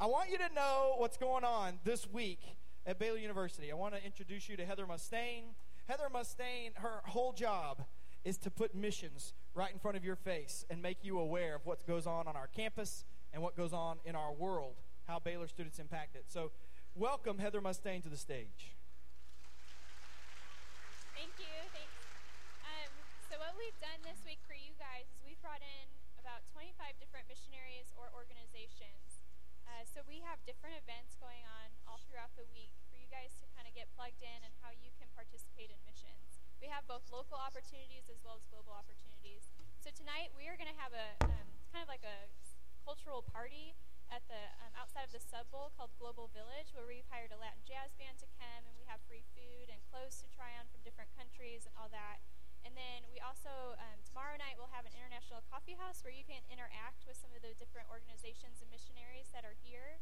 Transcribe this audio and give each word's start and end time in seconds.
I 0.00 0.06
want 0.06 0.30
you 0.30 0.38
to 0.38 0.48
know 0.54 0.94
what's 0.98 1.16
going 1.16 1.42
on 1.42 1.80
this 1.82 2.06
week 2.08 2.38
at 2.86 3.00
Baylor 3.00 3.18
University. 3.18 3.72
I 3.72 3.74
want 3.74 3.94
to 3.96 4.04
introduce 4.04 4.48
you 4.48 4.56
to 4.56 4.64
Heather 4.64 4.86
Mustaine. 4.86 5.54
Heather 5.88 6.06
Mustaine, 6.14 6.70
her 6.76 7.02
whole 7.06 7.32
job 7.32 7.82
is 8.24 8.38
to 8.38 8.50
put 8.50 8.76
missions 8.76 9.34
right 9.54 9.72
in 9.72 9.80
front 9.80 9.96
of 9.96 10.04
your 10.04 10.14
face 10.14 10.64
and 10.70 10.80
make 10.80 10.98
you 11.02 11.18
aware 11.18 11.56
of 11.56 11.66
what 11.66 11.84
goes 11.84 12.06
on 12.06 12.28
on 12.28 12.36
our 12.36 12.46
campus 12.46 13.04
and 13.32 13.42
what 13.42 13.56
goes 13.56 13.72
on 13.72 13.96
in 14.04 14.14
our 14.14 14.32
world, 14.32 14.76
how 15.08 15.18
Baylor 15.18 15.48
students 15.48 15.80
impact 15.80 16.14
it. 16.14 16.26
So, 16.28 16.52
welcome 16.94 17.38
Heather 17.38 17.60
Mustaine 17.60 18.00
to 18.04 18.08
the 18.08 18.16
stage. 18.16 18.76
Thank 21.16 21.32
you. 21.40 21.50
Thanks. 21.74 21.98
Um, 22.62 22.90
so, 23.28 23.38
what 23.40 23.54
we've 23.58 23.80
done 23.80 23.98
this 24.04 24.22
week 24.24 24.38
different 30.48 30.80
events 30.80 31.12
going 31.20 31.44
on 31.44 31.68
all 31.84 32.00
throughout 32.08 32.32
the 32.32 32.48
week 32.48 32.72
for 32.88 32.96
you 32.96 33.04
guys 33.12 33.36
to 33.36 33.44
kind 33.52 33.68
of 33.68 33.76
get 33.76 33.84
plugged 33.92 34.24
in 34.24 34.40
and 34.40 34.56
how 34.64 34.72
you 34.72 34.88
can 34.96 35.04
participate 35.12 35.68
in 35.68 35.76
missions. 35.84 36.40
We 36.56 36.72
have 36.72 36.88
both 36.88 37.04
local 37.12 37.36
opportunities 37.36 38.08
as 38.08 38.24
well 38.24 38.40
as 38.40 38.48
global 38.48 38.72
opportunities. 38.72 39.52
So, 39.84 39.92
tonight 39.92 40.32
we 40.32 40.48
are 40.48 40.56
going 40.56 40.72
to 40.72 40.80
have 40.80 40.96
a 40.96 41.20
um, 41.20 41.52
kind 41.68 41.84
of 41.84 41.88
like 41.92 42.00
a 42.00 42.32
cultural 42.80 43.20
party 43.20 43.76
at 44.08 44.24
the 44.32 44.40
um, 44.64 44.72
outside 44.72 45.04
of 45.04 45.12
the 45.12 45.20
Sub 45.20 45.44
Bowl 45.52 45.68
called 45.76 45.92
Global 46.00 46.32
Village, 46.32 46.72
where 46.72 46.88
we've 46.88 47.04
hired 47.12 47.28
a 47.28 47.36
Latin 47.36 47.60
jazz 47.68 47.92
band 48.00 48.16
to 48.24 48.28
come, 48.40 48.64
and 48.64 48.72
we 48.80 48.88
have 48.88 49.04
free 49.04 49.28
food 49.36 49.68
and 49.68 49.84
clothes 49.92 50.16
to 50.24 50.32
try 50.32 50.56
on 50.56 50.64
from 50.72 50.80
different 50.80 51.12
countries 51.12 51.68
and 51.68 51.76
all 51.76 51.92
that. 51.92 52.24
And 52.64 52.72
then 52.72 53.04
we 53.12 53.20
also 53.20 53.76
um, 53.76 54.00
tomorrow 54.00 54.40
night 54.40 54.56
we'll 54.56 54.72
have 54.72 54.88
an 54.88 54.96
international 54.96 55.44
coffee 55.44 55.76
house 55.76 56.00
where 56.00 56.16
you 56.16 56.24
can 56.24 56.40
interact 56.48 57.04
with 57.04 57.20
some 57.20 57.36
of 57.36 57.44
the 57.44 57.52
different 57.60 57.92
organizations 57.92 58.64
and 58.64 58.72
missionaries 58.72 59.28
that 59.36 59.44
are 59.44 59.60
here. 59.60 60.00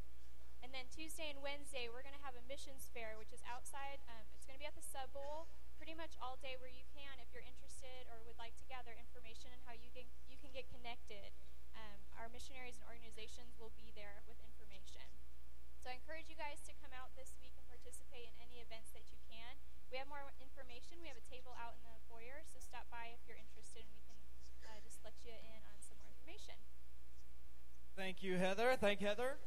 And 0.67 0.75
then 0.75 0.91
Tuesday 0.91 1.31
and 1.31 1.39
Wednesday 1.47 1.87
we're 1.87 2.03
going 2.03 2.19
to 2.19 2.27
have 2.27 2.35
a 2.35 2.43
missions 2.51 2.91
fair, 2.91 3.15
which 3.15 3.31
is 3.31 3.39
outside. 3.47 4.03
Um, 4.11 4.27
it's 4.35 4.43
going 4.43 4.59
to 4.59 4.63
be 4.63 4.67
at 4.67 4.75
the 4.75 4.83
Sub 4.83 5.15
Bowl, 5.15 5.47
pretty 5.79 5.95
much 5.95 6.19
all 6.19 6.35
day 6.43 6.59
where 6.59 6.67
you 6.67 6.83
can, 6.91 7.23
if 7.23 7.31
you're 7.31 7.47
interested 7.47 8.11
or 8.11 8.19
would 8.27 8.35
like 8.35 8.59
to 8.59 8.67
gather 8.67 8.91
information 8.99 9.55
on 9.55 9.63
how 9.63 9.79
you 9.79 9.95
can 9.95 10.11
you 10.27 10.35
can 10.35 10.51
get 10.51 10.67
connected. 10.67 11.31
Um, 11.79 12.03
our 12.19 12.27
missionaries 12.35 12.83
and 12.83 12.85
organizations 12.91 13.55
will 13.63 13.71
be 13.79 13.95
there 13.95 14.27
with 14.27 14.43
information. 14.43 15.07
So 15.79 15.87
I 15.87 15.95
encourage 15.95 16.27
you 16.27 16.35
guys 16.35 16.59
to 16.67 16.75
come 16.83 16.91
out 16.91 17.15
this 17.15 17.39
week 17.39 17.55
and 17.55 17.63
participate 17.71 18.35
in 18.35 18.35
any 18.43 18.59
events 18.59 18.91
that 18.91 19.07
you 19.15 19.23
can. 19.23 19.63
We 19.95 20.03
have 20.03 20.11
more 20.11 20.27
information. 20.43 20.99
We 20.99 21.07
have 21.07 21.21
a 21.21 21.29
table 21.31 21.55
out 21.63 21.79
in 21.79 21.87
the 21.87 21.95
foyer, 22.11 22.43
so 22.43 22.59
stop 22.59 22.91
by 22.91 23.15
if 23.15 23.23
you're 23.31 23.39
interested, 23.39 23.87
and 23.87 23.95
we 23.95 24.03
can 24.03 24.19
uh, 24.67 24.83
just 24.83 24.99
let 25.07 25.15
you 25.23 25.31
in 25.31 25.63
on 25.63 25.79
some 25.79 25.95
more 26.03 26.11
information. 26.11 26.59
Thank 27.95 28.27
you, 28.27 28.35
Heather. 28.35 28.75
Thank 28.75 28.99
Heather. 28.99 29.39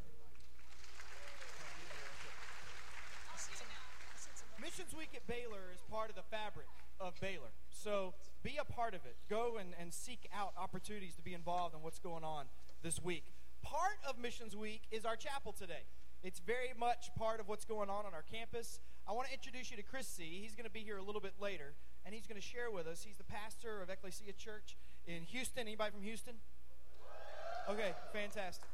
At 5.15 5.25
Baylor 5.27 5.71
is 5.73 5.81
part 5.89 6.09
of 6.09 6.15
the 6.15 6.23
fabric 6.23 6.67
of 6.99 7.19
Baylor. 7.19 7.51
So 7.69 8.13
be 8.43 8.57
a 8.59 8.65
part 8.65 8.93
of 8.93 9.05
it. 9.05 9.15
Go 9.29 9.57
and, 9.59 9.73
and 9.79 9.93
seek 9.93 10.27
out 10.33 10.53
opportunities 10.57 11.15
to 11.15 11.21
be 11.21 11.33
involved 11.33 11.75
in 11.75 11.81
what's 11.81 11.99
going 11.99 12.23
on 12.23 12.45
this 12.83 13.01
week. 13.01 13.25
Part 13.61 13.97
of 14.07 14.17
Missions 14.17 14.55
Week 14.55 14.83
is 14.91 15.05
our 15.05 15.15
chapel 15.15 15.53
today. 15.53 15.83
It's 16.23 16.39
very 16.39 16.73
much 16.77 17.09
part 17.17 17.39
of 17.39 17.47
what's 17.47 17.65
going 17.65 17.89
on 17.89 18.05
on 18.05 18.13
our 18.13 18.23
campus. 18.23 18.79
I 19.07 19.13
want 19.13 19.27
to 19.27 19.33
introduce 19.33 19.71
you 19.71 19.77
to 19.77 19.83
Chris 19.83 20.07
Seay. 20.07 20.41
He's 20.41 20.53
going 20.53 20.65
to 20.65 20.71
be 20.71 20.81
here 20.81 20.97
a 20.97 21.01
little 21.01 21.21
bit 21.21 21.33
later, 21.39 21.73
and 22.05 22.13
he's 22.13 22.27
going 22.27 22.39
to 22.39 22.45
share 22.45 22.69
with 22.69 22.87
us. 22.87 23.03
He's 23.03 23.17
the 23.17 23.23
pastor 23.23 23.81
of 23.81 23.89
Ecclesia 23.89 24.33
Church 24.33 24.75
in 25.07 25.23
Houston. 25.23 25.61
Anybody 25.61 25.91
from 25.91 26.01
Houston? 26.03 26.35
Okay, 27.69 27.93
fantastic. 28.11 28.67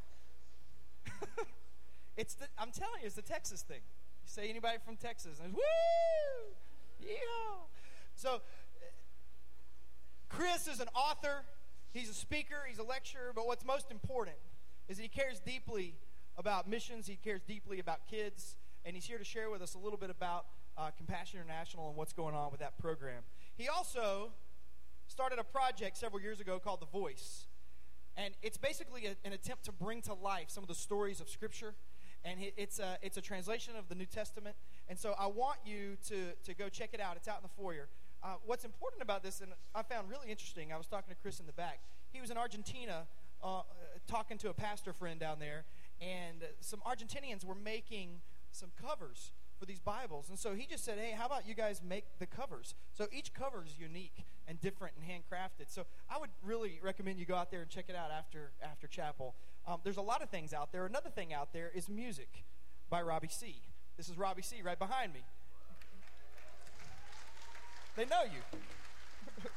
it's 2.18 2.34
the, 2.34 2.48
I'm 2.58 2.72
telling 2.72 3.02
you, 3.02 3.06
it's 3.06 3.16
the 3.16 3.22
Texas 3.22 3.62
thing. 3.62 3.82
Say 4.26 4.50
anybody 4.50 4.78
from 4.84 4.98
Texas, 4.98 5.40
and 5.42 5.54
woo! 5.54 5.62
Yeah. 7.00 7.08
So, 8.16 8.42
Chris 10.30 10.68
is 10.68 10.80
an 10.80 10.88
author, 10.96 11.44
he's 11.94 12.10
a 12.10 12.14
speaker, 12.14 12.56
he's 12.68 12.80
a 12.80 12.84
lecturer, 12.84 13.32
but 13.34 13.46
what's 13.46 13.64
most 13.64 13.92
important 13.92 14.36
is 14.90 14.98
that 14.98 15.04
he 15.04 15.10
cares 15.10 15.40
deeply 15.40 15.96
about 16.38 16.68
missions, 16.68 17.08
he 17.08 17.16
cares 17.16 17.42
deeply 17.48 17.80
about 17.80 18.08
kids, 18.08 18.58
and 18.84 18.96
he's 18.96 19.06
here 19.06 19.18
to 19.18 19.24
share 19.24 19.50
with 19.50 19.62
us 19.62 19.76
a 19.76 19.78
little 19.78 19.98
bit 19.98 20.10
about 20.10 20.48
uh, 20.78 20.90
Compassion 20.98 21.40
International 21.40 21.88
and 21.88 21.96
what's 21.96 22.14
going 22.14 22.36
on 22.36 22.52
with 22.52 22.60
that 22.60 22.78
program. 22.78 23.24
He 23.56 23.70
also 23.70 24.32
started 25.08 25.40
a 25.40 25.44
project 25.44 25.98
several 25.98 26.22
years 26.22 26.42
ago 26.42 26.60
called 26.60 26.82
The 26.82 26.88
Voice, 26.88 27.46
and 28.18 28.34
it's 28.42 28.58
basically 28.58 29.06
a, 29.06 29.16
an 29.24 29.34
attempt 29.34 29.66
to 29.66 29.72
bring 29.72 30.02
to 30.02 30.14
life 30.14 30.48
some 30.50 30.64
of 30.64 30.68
the 30.68 30.76
stories 30.76 31.22
of 31.22 31.30
Scripture 31.30 31.76
and 32.26 32.40
it's 32.58 32.80
a, 32.80 32.98
it's 33.02 33.18
a 33.18 33.22
translation 33.22 33.76
of 33.78 33.88
the 33.88 33.96
New 33.96 34.08
Testament. 34.08 34.56
And 34.90 35.00
so 35.00 35.14
I 35.18 35.28
want 35.28 35.60
you 35.66 35.96
to, 36.08 36.34
to 36.44 36.54
go 36.54 36.68
check 36.68 36.90
it 36.92 37.00
out. 37.00 37.16
It's 37.16 37.28
out 37.28 37.38
in 37.38 37.44
the 37.44 37.62
foyer. 37.64 37.88
Uh, 38.24 38.36
what's 38.46 38.66
important 38.66 39.04
about 39.04 39.24
this, 39.24 39.40
and 39.40 39.52
I 39.76 39.84
found 39.84 40.10
really 40.10 40.30
interesting, 40.32 40.74
I 40.74 40.78
was 40.78 40.88
talking 40.88 41.14
to 41.14 41.22
Chris 41.22 41.40
in 41.40 41.46
the 41.46 41.54
back. 41.54 41.80
He 42.12 42.20
was 42.20 42.32
in 42.32 42.38
Argentina 42.38 43.04
uh, 43.44 43.62
talking 44.08 44.40
to 44.40 44.50
a 44.50 44.54
pastor 44.54 44.94
friend 44.94 45.20
down 45.20 45.38
there, 45.40 45.66
and 46.02 46.44
some 46.60 46.80
Argentinians 46.80 47.46
were 47.46 47.56
making 47.56 48.22
some 48.52 48.72
covers 48.82 49.32
for 49.60 49.66
these 49.66 49.80
Bibles. 49.80 50.30
And 50.30 50.40
so 50.40 50.54
he 50.54 50.66
just 50.66 50.84
said, 50.84 50.98
hey, 50.98 51.12
how 51.12 51.28
about 51.28 51.48
you 51.48 51.54
guys 51.54 51.82
make 51.88 52.06
the 52.20 52.26
covers? 52.26 52.74
So 52.94 53.08
each 53.12 53.34
cover 53.34 53.64
is 53.66 53.80
unique 53.80 54.26
and 54.48 54.60
different 54.60 54.96
and 55.00 55.10
handcrafted. 55.10 55.70
So 55.70 55.86
I 56.10 56.18
would 56.18 56.32
really 56.44 56.80
recommend 56.82 57.20
you 57.20 57.26
go 57.26 57.36
out 57.36 57.52
there 57.52 57.62
and 57.62 57.70
check 57.70 57.86
it 57.88 57.96
out 57.96 58.12
after, 58.12 58.52
after 58.62 58.88
chapel. 58.88 59.36
Um, 59.68 59.80
there's 59.84 59.98
a 59.98 60.02
lot 60.02 60.22
of 60.22 60.30
things 60.30 60.54
out 60.54 60.72
there. 60.72 60.86
Another 60.86 61.10
thing 61.10 61.34
out 61.34 61.52
there 61.54 61.72
is 61.74 61.90
music 61.90 62.46
by 62.90 63.02
Robbie 63.02 63.30
Seay. 63.30 63.62
This 63.98 64.10
is 64.10 64.18
Robbie 64.18 64.44
Seay. 64.44 64.62
right 64.64 64.78
behind 64.78 65.14
me. 65.14 65.22
They 67.96 68.06
know 68.06 68.24
you. 68.24 68.60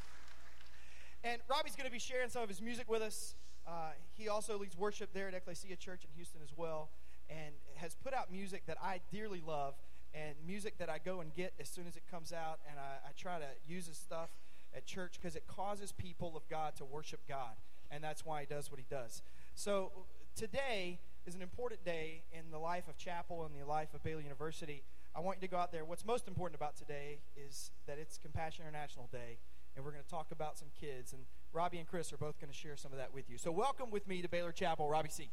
and 1.25 1.43
Robbie's 1.49 1.77
going 1.77 1.87
to 1.87 1.93
be 1.93 1.99
sharing 1.99 2.31
some 2.31 2.43
of 2.43 2.49
his 2.49 2.63
music 2.63 2.89
with 2.89 3.03
us. 3.03 3.35
Uh, 3.67 3.91
he 4.17 4.29
also 4.29 4.59
leads 4.59 4.77
worship 4.79 5.11
there 5.13 5.29
at 5.29 5.35
Ecclesia 5.35 5.77
Church 5.77 6.05
in 6.05 6.11
Houston 6.15 6.41
as 6.43 6.57
well 6.57 6.89
and 7.29 7.55
has 7.77 7.95
put 7.95 8.15
out 8.15 8.31
music 8.33 8.63
that 8.67 8.79
I 8.83 9.01
dearly 9.13 9.43
love 9.47 9.75
and 10.15 10.35
music 10.47 10.79
that 10.79 10.89
I 10.89 10.99
go 10.99 11.21
and 11.21 11.35
get 11.35 11.53
as 11.61 11.69
soon 11.69 11.87
as 11.87 11.97
it 11.97 12.03
comes 12.11 12.33
out. 12.33 12.61
And 12.71 12.79
I, 12.79 13.09
I 13.09 13.13
try 13.17 13.39
to 13.39 13.49
use 13.67 13.87
his 13.87 13.99
stuff 13.99 14.31
at 14.75 14.87
church 14.87 15.19
because 15.21 15.37
it 15.37 15.47
causes 15.47 15.93
people 15.93 16.35
of 16.37 16.49
God 16.49 16.77
to 16.77 16.85
worship 16.85 17.21
God. 17.29 17.57
And 17.91 18.03
that's 18.03 18.25
why 18.25 18.41
he 18.41 18.47
does 18.47 18.71
what 18.71 18.79
he 18.79 18.87
does. 18.89 19.23
So 19.59 19.91
today 20.37 21.01
is 21.27 21.35
an 21.35 21.43
important 21.43 21.85
day 21.85 22.23
in 22.31 22.53
the 22.53 22.61
life 22.61 22.87
of 22.89 22.97
chapel 22.97 23.45
and 23.45 23.61
the 23.61 23.67
life 23.67 23.93
of 23.93 24.05
Baylor 24.05 24.21
University. 24.21 24.85
I 25.17 25.21
want 25.21 25.39
you 25.39 25.49
to 25.49 25.51
go 25.51 25.57
out 25.57 25.73
there. 25.73 25.85
What's 25.85 26.07
most 26.07 26.29
important 26.29 26.55
about 26.55 26.77
today 26.77 27.19
is 27.37 27.73
that 27.89 27.99
it's 27.99 28.19
Compassion 28.19 28.65
International 28.65 29.09
Day, 29.11 29.39
and 29.75 29.85
we're 29.85 29.91
going 29.91 30.05
to 30.05 30.09
talk 30.09 30.31
about 30.31 30.57
some 30.57 30.69
kids. 30.81 31.13
And 31.13 31.23
Robbie 31.53 31.79
and 31.79 31.89
Chris 31.89 32.13
are 32.13 32.17
both 32.17 32.39
going 32.39 32.53
to 32.53 32.57
share 32.57 32.77
some 32.77 32.93
of 32.93 32.99
that 32.99 33.13
with 33.13 33.29
you. 33.29 33.37
So 33.37 33.51
welcome 33.51 33.91
with 33.91 34.07
me 34.07 34.23
to 34.23 34.29
Baylor 34.29 34.53
Chapel, 34.53 34.89
Robbie 34.89 35.09
Seay. 35.09 35.29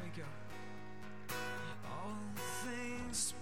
Thank 0.00 0.16
you. 0.16 0.24
All 1.84 2.16
things 2.64 3.34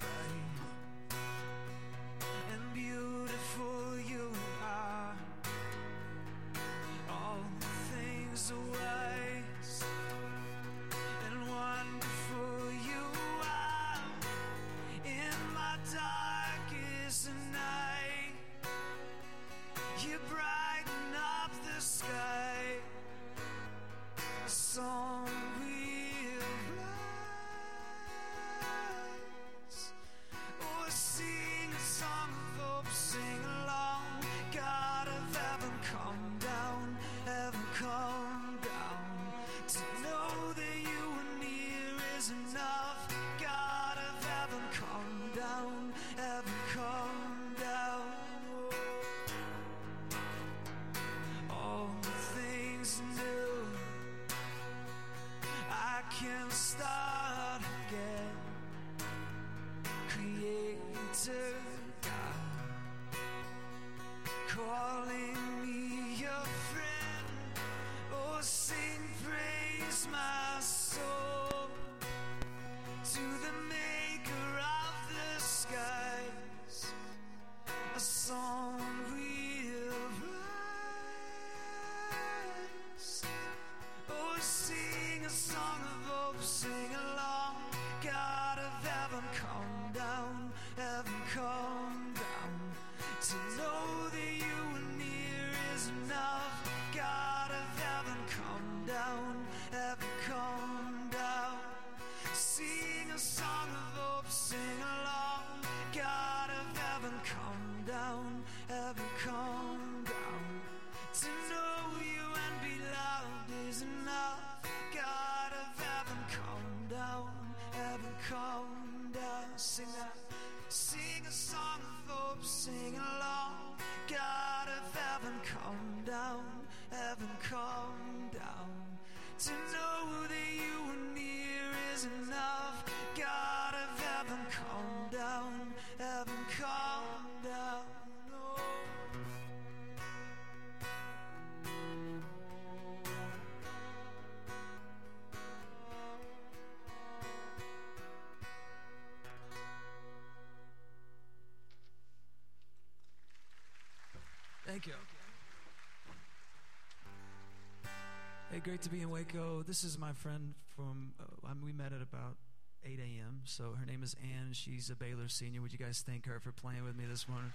Hey, 158.52 158.58
great 158.58 158.82
to 158.82 158.90
be 158.90 159.00
in 159.00 159.08
Waco. 159.08 159.64
This 159.66 159.82
is 159.82 159.98
my 159.98 160.12
friend 160.12 160.52
from, 160.76 161.14
uh, 161.18 161.54
we 161.64 161.72
met 161.72 161.94
at 161.94 162.02
about 162.02 162.36
8 162.84 162.98
a.m. 162.98 163.40
So 163.44 163.72
her 163.80 163.86
name 163.86 164.02
is 164.02 164.14
Ann. 164.22 164.52
She's 164.52 164.90
a 164.90 164.94
Baylor 164.94 165.26
senior. 165.28 165.62
Would 165.62 165.72
you 165.72 165.78
guys 165.78 166.04
thank 166.06 166.26
her 166.26 166.38
for 166.38 166.52
playing 166.52 166.84
with 166.84 166.94
me 166.94 167.06
this 167.06 167.26
morning? 167.26 167.50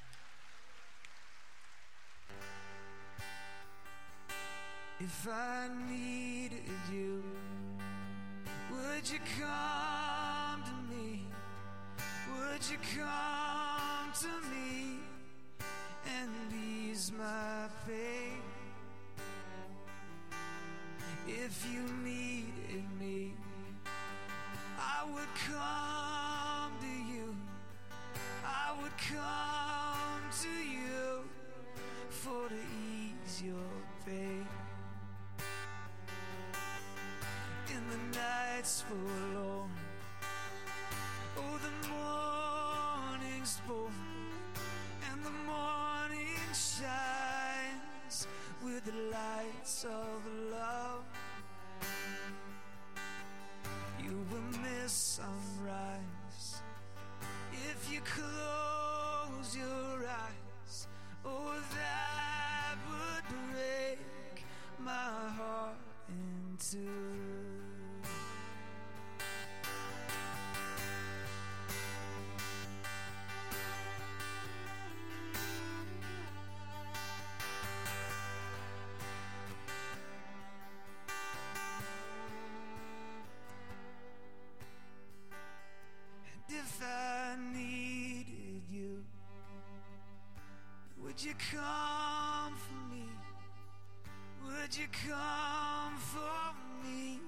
If 5.00 5.28
I 5.32 5.70
needed 5.88 6.64
you, 6.92 7.24
would 8.72 9.08
you 9.08 9.20
come 9.40 10.64
to 10.64 10.96
me? 10.96 11.28
Would 12.40 12.62
you 12.72 12.78
come 12.98 14.12
to 14.22 14.50
me 14.50 14.98
and 16.08 16.32
ease 16.52 17.12
my 17.16 17.68
pain? 17.86 18.47
If 21.30 21.68
you 21.74 21.84
needed 22.06 22.86
me, 22.98 23.34
I 24.80 25.04
would 25.12 25.28
come 25.50 26.72
to 26.80 27.14
you. 27.14 27.36
I 28.46 28.74
would 28.82 28.98
come 28.98 30.22
to 30.42 30.50
you 30.50 31.28
for 32.10 32.48
to 32.48 32.56
ease 32.56 33.44
your 33.44 33.56
pain. 34.06 34.48
In 37.76 37.84
the 37.92 38.18
nights 38.18 38.84
forlorn, 38.88 39.70
oh, 41.38 41.60
the 41.68 41.90
morning's 41.90 43.60
born, 43.68 43.92
and 45.12 45.26
the 45.26 45.36
morning 45.46 46.40
shines 46.54 48.28
with 48.64 48.86
the 48.86 48.94
lights 49.12 49.84
of 49.84 50.26
love. 50.52 51.04
You 54.08 54.26
will 54.32 54.60
miss 54.62 54.94
sunrise 54.94 56.62
if 57.52 57.92
you 57.92 58.00
close 58.02 59.58
your 59.58 60.08
eyes. 60.08 60.88
Oh, 61.26 61.62
that 61.76 62.78
would 62.88 63.52
break 63.52 64.46
my 64.80 64.92
heart 64.92 65.76
in 66.08 66.58
two. 66.58 67.27
Come 91.52 92.54
for 92.56 92.94
me? 92.94 93.06
Would 94.46 94.78
you 94.78 94.88
come 95.08 95.98
for 95.98 96.54
me 96.86 97.20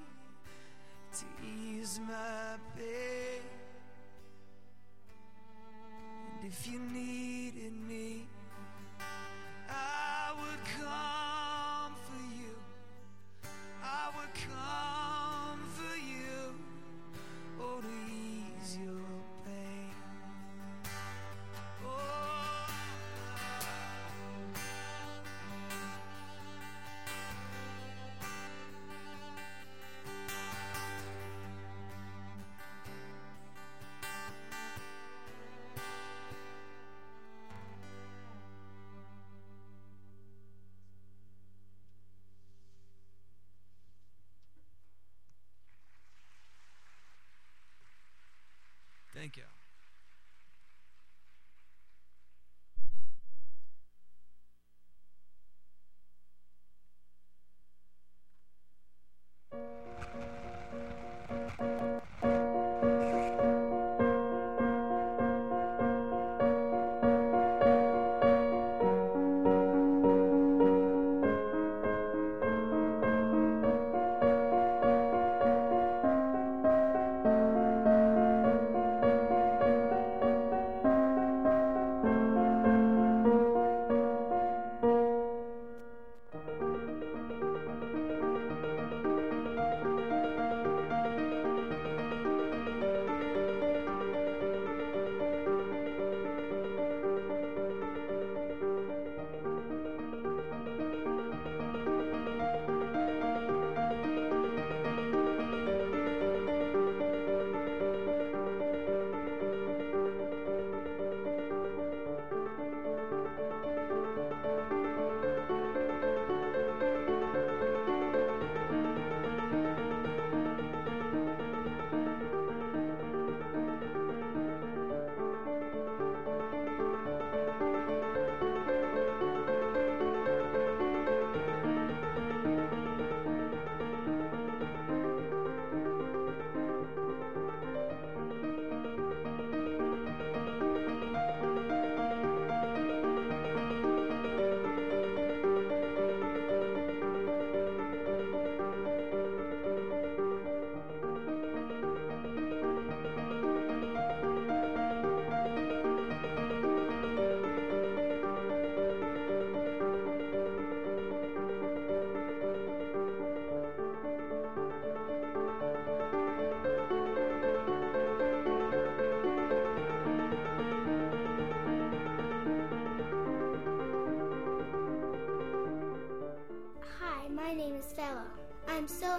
to 1.13 1.25
ease 1.45 1.99
my 2.07 2.57
pain? 2.75 3.41
And 6.41 6.51
if 6.51 6.67
you 6.67 6.79
needed 6.79 7.28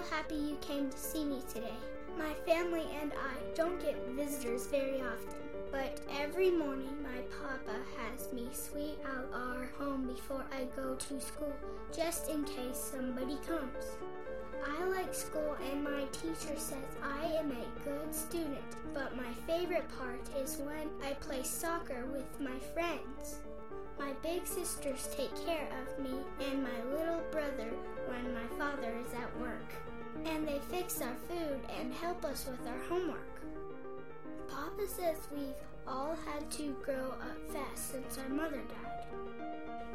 Happy 0.09 0.35
you 0.35 0.57
came 0.61 0.89
to 0.89 0.97
see 0.97 1.23
me 1.23 1.41
today. 1.53 1.77
My 2.17 2.33
family 2.45 2.85
and 3.01 3.11
I 3.13 3.55
don't 3.55 3.81
get 3.81 3.97
visitors 4.09 4.67
very 4.67 5.01
often, 5.01 5.39
but 5.71 5.99
every 6.19 6.49
morning 6.49 6.95
my 7.03 7.21
papa 7.41 7.77
has 7.97 8.33
me 8.33 8.47
sweep 8.51 8.99
out 9.05 9.29
our 9.33 9.69
home 9.77 10.07
before 10.07 10.45
I 10.51 10.65
go 10.75 10.95
to 10.95 11.21
school, 11.21 11.53
just 11.95 12.29
in 12.29 12.43
case 12.43 12.91
somebody 12.91 13.37
comes. 13.47 13.97
I 14.67 14.83
like 14.85 15.13
school 15.13 15.55
and 15.71 15.83
my 15.83 16.03
teacher 16.11 16.57
says 16.57 16.77
I 17.03 17.25
am 17.33 17.51
a 17.51 17.83
good 17.83 18.13
student, 18.13 18.59
but 18.93 19.15
my 19.15 19.33
favorite 19.47 19.87
part 19.97 20.21
is 20.37 20.57
when 20.57 20.89
I 21.03 21.13
play 21.13 21.43
soccer 21.43 22.05
with 22.11 22.39
my 22.39 22.59
friends. 22.73 23.39
My 23.97 24.13
big 24.23 24.45
sisters 24.45 25.09
take 25.15 25.33
care 25.45 25.67
of 25.81 26.03
me 26.03 26.11
and 26.39 26.63
my 26.63 26.95
little 26.95 27.21
brother 27.31 27.71
when 28.07 28.33
my 28.33 28.47
father 28.57 28.93
is 29.05 29.13
at 29.13 29.39
work. 29.39 29.73
And 30.25 30.47
they 30.47 30.59
fix 30.69 31.01
our 31.01 31.15
food 31.27 31.59
and 31.79 31.93
help 31.93 32.23
us 32.25 32.47
with 32.49 32.65
our 32.67 32.79
homework. 32.87 33.41
Papa 34.47 34.87
says 34.87 35.17
we've 35.31 35.55
all 35.87 36.15
had 36.25 36.49
to 36.51 36.75
grow 36.83 37.11
up 37.11 37.37
fast 37.51 37.91
since 37.91 38.17
our 38.17 38.29
mother 38.29 38.61
died. 38.67 39.05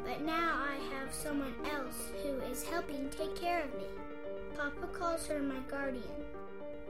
But 0.03 0.21
now 0.21 0.55
I 0.55 0.77
have 0.95 1.13
someone 1.13 1.55
else 1.71 2.11
who 2.23 2.39
is 2.51 2.63
helping 2.63 3.09
take 3.09 3.35
care 3.35 3.63
of 3.63 3.73
me. 3.75 3.85
Papa 4.55 4.87
calls 4.93 5.27
her 5.27 5.39
my 5.39 5.59
guardian, 5.69 6.03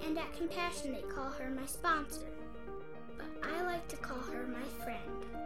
and 0.06 0.18
at 0.18 0.36
Compassion 0.36 0.94
they 0.94 1.02
call 1.02 1.30
her 1.30 1.50
my 1.50 1.66
sponsor. 1.66 2.28
But 3.18 3.28
I 3.44 3.64
like 3.64 3.88
to 3.90 3.98
call 3.98 4.20
her 4.20 4.48
my 4.48 4.84
friend. 4.84 5.37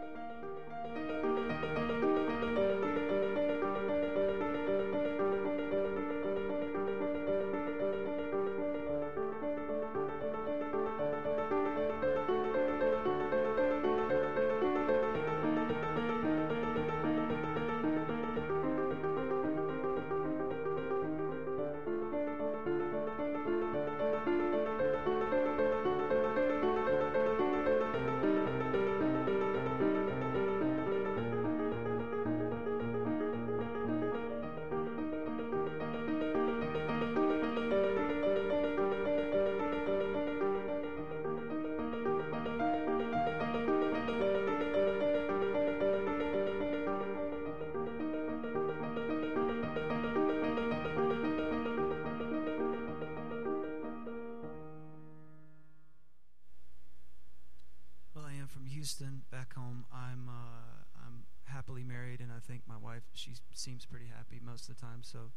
Wife 63.10 63.18
she 63.18 63.32
seems 63.54 63.86
pretty 63.86 64.06
happy 64.06 64.40
most 64.44 64.68
of 64.68 64.76
the 64.76 64.80
time. 64.80 65.00
So 65.02 65.32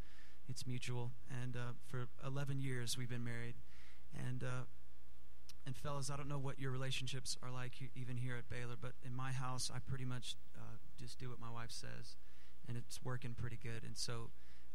it's 0.50 0.66
mutual. 0.68 1.12
And 1.30 1.56
uh, 1.56 1.74
for 1.88 2.08
11 2.26 2.60
years 2.62 2.98
we've 2.98 3.10
been 3.10 3.24
married, 3.24 3.56
and 4.14 4.44
uh, 4.44 4.66
and 5.66 5.76
fellas, 5.76 6.10
I 6.12 6.18
don't 6.18 6.30
know 6.30 6.38
what 6.38 6.60
your 6.60 6.72
relationships 6.72 7.38
are 7.42 7.52
like 7.52 7.74
even 7.96 8.18
here 8.18 8.36
at 8.36 8.50
Baylor, 8.50 8.76
but 8.80 8.94
in 9.04 9.16
my 9.16 9.32
house, 9.32 9.72
I 9.74 9.80
pretty 9.80 10.06
much 10.06 10.36
uh, 10.56 10.78
just 11.00 11.18
do 11.18 11.30
what 11.30 11.40
my 11.40 11.50
wife 11.50 11.72
says, 11.72 12.16
and 12.68 12.78
it's 12.78 13.04
working 13.04 13.34
pretty 13.34 13.58
good. 13.62 13.84
And 13.84 13.98
so 13.98 14.30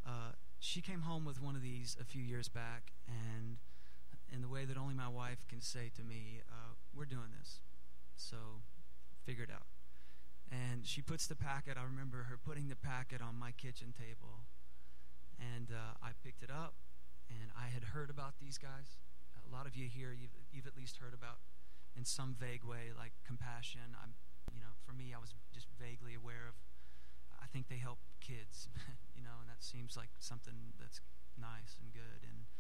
uh, 0.05 0.33
she 0.59 0.81
came 0.81 1.03
home 1.03 1.25
with 1.25 1.41
one 1.41 1.55
of 1.55 1.63
these 1.63 1.97
a 2.01 2.05
few 2.05 2.23
years 2.23 2.49
back, 2.49 2.93
and 3.07 3.59
in 4.33 4.43
the 4.43 4.49
way 4.49 4.65
that 4.65 4.77
only 4.77 4.95
my 4.95 5.09
wife 5.09 5.47
can 5.49 5.61
say 5.61 5.91
to 5.97 6.03
me, 6.03 6.41
uh, 6.51 6.75
"We're 6.95 7.05
doing 7.05 7.31
this." 7.39 7.61
So, 8.17 8.37
figure 9.25 9.45
it 9.45 9.51
out. 9.51 9.67
And 10.51 10.85
she 10.87 11.01
puts 11.01 11.27
the 11.27 11.37
packet. 11.37 11.79
I 11.79 11.85
remember 11.85 12.27
her 12.29 12.37
putting 12.37 12.69
the 12.69 12.77
packet 12.77 13.23
on 13.23 13.39
my 13.39 13.53
kitchen 13.53 13.95
table, 13.95 14.51
and 15.39 15.71
uh, 15.71 15.95
I 16.03 16.11
picked 16.25 16.43
it 16.43 16.51
up. 16.51 16.75
And 17.31 17.55
I 17.55 17.71
had 17.71 17.95
heard 17.95 18.11
about 18.11 18.43
these 18.43 18.59
guys. 18.59 18.99
A 19.39 19.55
lot 19.55 19.67
of 19.67 19.77
you 19.77 19.87
here, 19.87 20.11
you've, 20.11 20.35
you've 20.51 20.67
at 20.67 20.77
least 20.77 20.99
heard 20.99 21.15
about, 21.15 21.39
in 21.97 22.05
some 22.05 22.35
vague 22.35 22.65
way, 22.65 22.91
like 22.91 23.13
compassion. 23.23 23.95
I'm, 24.03 24.19
you 24.53 24.59
know, 24.59 24.75
for 24.83 24.93
me, 24.93 25.15
I 25.15 25.21
was 25.23 25.35
just 25.55 25.69
vaguely 25.79 26.15
aware 26.19 26.51
of. 26.51 26.59
I 27.39 27.47
think 27.47 27.69
they 27.69 27.79
help 27.79 27.99
kids, 28.21 28.67
you 29.17 29.23
know, 29.23 29.39
and 29.39 29.49
that 29.49 29.63
seems 29.63 29.97
like 29.97 30.11
something 30.19 30.75
that's 30.79 31.01
nice 31.39 31.79
and 31.81 31.93
good. 31.93 32.27
And 32.27 32.51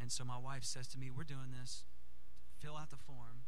and 0.00 0.10
so 0.10 0.24
my 0.24 0.38
wife 0.38 0.64
says 0.64 0.88
to 0.88 0.98
me, 0.98 1.10
"We're 1.10 1.24
doing 1.28 1.52
this. 1.52 1.84
Fill 2.58 2.76
out 2.76 2.90
the 2.90 2.96
form." 2.96 3.39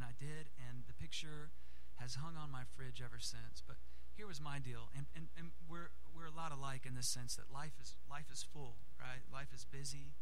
And 0.00 0.08
and 0.08 0.08
I 0.08 0.16
did, 0.16 0.48
and 0.56 0.88
the 0.88 0.96
picture 0.96 1.52
has 2.00 2.16
hung 2.24 2.32
on 2.32 2.48
my 2.48 2.64
fridge 2.64 3.04
ever 3.04 3.20
since. 3.20 3.60
But 3.60 3.76
here 4.16 4.24
was 4.24 4.40
my 4.40 4.56
deal, 4.56 4.88
and, 4.96 5.04
and, 5.12 5.28
and 5.36 5.52
we're 5.68 5.92
we're 6.16 6.24
a 6.24 6.32
lot 6.32 6.56
alike 6.56 6.88
in 6.88 6.96
the 6.96 7.04
sense 7.04 7.36
that 7.36 7.52
life 7.52 7.76
is 7.76 8.00
life 8.08 8.32
is 8.32 8.40
full, 8.40 8.80
right? 8.96 9.20
Life 9.28 9.52
is 9.52 9.68
busy, 9.68 10.16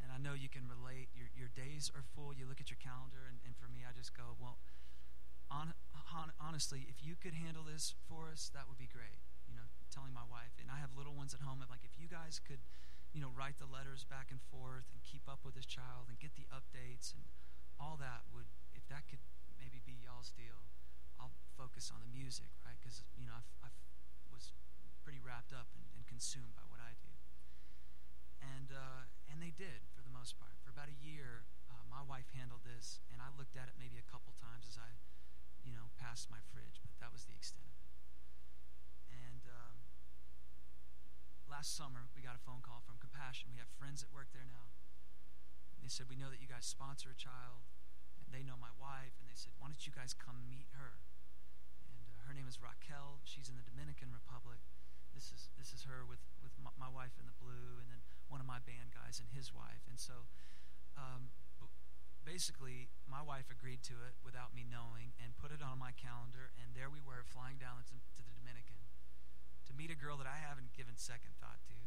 and 0.00 0.08
I 0.08 0.16
know 0.16 0.32
you 0.32 0.48
can 0.48 0.64
relate. 0.64 1.12
Your 1.12 1.28
your 1.36 1.52
days 1.52 1.92
are 1.92 2.00
full. 2.00 2.32
You 2.32 2.48
look 2.48 2.64
at 2.64 2.72
your 2.72 2.80
calendar, 2.80 3.28
and, 3.28 3.44
and 3.44 3.52
for 3.60 3.68
me, 3.68 3.84
I 3.84 3.92
just 3.92 4.16
go, 4.16 4.40
well, 4.40 4.56
on, 5.52 5.76
hon- 6.08 6.32
honestly, 6.40 6.88
if 6.88 7.04
you 7.04 7.12
could 7.12 7.36
handle 7.36 7.68
this 7.68 7.92
for 8.08 8.32
us, 8.32 8.48
that 8.56 8.72
would 8.72 8.80
be 8.80 8.88
great. 8.88 9.20
You 9.44 9.52
know, 9.52 9.68
telling 9.92 10.16
my 10.16 10.24
wife, 10.32 10.56
and 10.56 10.72
I 10.72 10.80
have 10.80 10.96
little 10.96 11.12
ones 11.12 11.36
at 11.36 11.44
home. 11.44 11.60
I'm 11.60 11.68
like, 11.68 11.84
if 11.84 12.00
you 12.00 12.08
guys 12.08 12.40
could, 12.40 12.64
you 13.12 13.20
know, 13.20 13.28
write 13.36 13.60
the 13.60 13.68
letters 13.68 14.08
back 14.08 14.32
and 14.32 14.40
forth 14.48 14.88
and 14.96 15.04
keep 15.04 15.28
up 15.28 15.44
with 15.44 15.52
this 15.52 15.68
child 15.68 16.08
and 16.08 16.16
get 16.16 16.40
the 16.40 16.48
updates 16.48 17.12
and 17.12 17.28
all 17.76 18.00
that 18.00 18.24
would, 18.32 18.48
that 18.90 19.06
could 19.06 19.22
maybe 19.56 19.78
be 19.86 19.94
y'all's 20.02 20.34
deal, 20.34 20.66
I'll 21.16 21.34
focus 21.56 21.88
on 21.94 22.02
the 22.02 22.10
music, 22.10 22.50
right? 22.66 22.76
Because 22.82 23.06
you 23.14 23.24
know, 23.24 23.38
I've 23.38 23.74
was 24.30 24.54
pretty 25.02 25.18
wrapped 25.18 25.50
up 25.54 25.70
and, 25.74 25.86
and 25.94 26.06
consumed 26.06 26.54
by 26.54 26.64
what 26.70 26.78
I 26.78 26.94
do. 27.02 27.12
And 28.40 28.72
uh, 28.72 29.10
and 29.28 29.38
they 29.38 29.52
did 29.52 29.86
for 29.92 30.02
the 30.02 30.10
most 30.10 30.38
part. 30.40 30.56
For 30.64 30.72
about 30.72 30.88
a 30.88 30.96
year, 30.96 31.44
uh, 31.68 31.84
my 31.86 32.00
wife 32.00 32.32
handled 32.32 32.64
this, 32.64 33.04
and 33.12 33.20
I 33.20 33.28
looked 33.36 33.54
at 33.54 33.68
it 33.68 33.76
maybe 33.76 34.00
a 34.00 34.06
couple 34.08 34.32
times 34.34 34.64
as 34.66 34.80
I, 34.80 34.96
you 35.62 35.70
know, 35.76 35.92
passed 36.00 36.32
my 36.32 36.40
fridge, 36.50 36.80
but 36.80 36.96
that 36.98 37.12
was 37.12 37.28
the 37.28 37.36
extent 37.36 37.68
of 37.68 37.76
it. 37.84 37.94
And 39.12 39.44
um, 39.46 39.76
last 41.46 41.76
summer, 41.76 42.08
we 42.16 42.24
got 42.24 42.32
a 42.32 42.42
phone 42.42 42.64
call 42.64 42.80
from 42.80 42.96
Compassion. 42.96 43.52
We 43.52 43.60
have 43.60 43.70
friends 43.76 44.00
that 44.00 44.08
work 44.08 44.32
there 44.32 44.48
now. 44.48 44.72
They 45.84 45.92
said, 45.92 46.08
We 46.08 46.16
know 46.16 46.32
that 46.32 46.40
you 46.40 46.48
guys 46.48 46.64
sponsor 46.64 47.12
a 47.12 47.18
child, 47.18 47.59
they 48.30 48.46
know 48.46 48.58
my 48.58 48.72
wife, 48.78 49.14
and 49.18 49.26
they 49.26 49.38
said, 49.38 49.54
Why 49.58 49.70
don't 49.70 49.82
you 49.82 49.94
guys 49.94 50.14
come 50.14 50.46
meet 50.46 50.70
her? 50.74 51.02
And 51.90 52.02
uh, 52.06 52.30
her 52.30 52.34
name 52.34 52.46
is 52.46 52.62
Raquel. 52.62 53.22
She's 53.26 53.50
in 53.50 53.58
the 53.58 53.66
Dominican 53.66 54.14
Republic. 54.14 54.62
This 55.10 55.34
is 55.34 55.50
this 55.58 55.74
is 55.74 55.84
her 55.90 56.06
with 56.06 56.22
with 56.40 56.54
my, 56.58 56.70
my 56.78 56.90
wife 56.90 57.18
in 57.18 57.26
the 57.26 57.36
blue, 57.36 57.82
and 57.82 57.90
then 57.90 58.02
one 58.30 58.38
of 58.38 58.46
my 58.46 58.62
band 58.62 58.94
guys 58.94 59.18
and 59.18 59.26
his 59.34 59.50
wife. 59.50 59.82
And 59.90 59.98
so, 59.98 60.30
um, 60.94 61.34
basically, 62.22 62.94
my 63.10 63.20
wife 63.20 63.50
agreed 63.50 63.82
to 63.90 63.98
it 64.06 64.14
without 64.22 64.54
me 64.54 64.62
knowing, 64.62 65.18
and 65.18 65.34
put 65.34 65.50
it 65.50 65.58
on 65.58 65.82
my 65.82 65.90
calendar. 65.90 66.54
And 66.54 66.78
there 66.78 66.86
we 66.86 67.02
were, 67.02 67.26
flying 67.26 67.58
down 67.58 67.82
to, 67.90 67.98
to 67.98 68.22
the 68.22 68.34
Dominican 68.38 68.80
to 69.70 69.72
meet 69.78 69.90
a 69.90 69.98
girl 69.98 70.18
that 70.18 70.26
I 70.26 70.42
haven't 70.42 70.74
given 70.74 70.98
second 70.98 71.38
thought 71.38 71.62
to, 71.70 71.78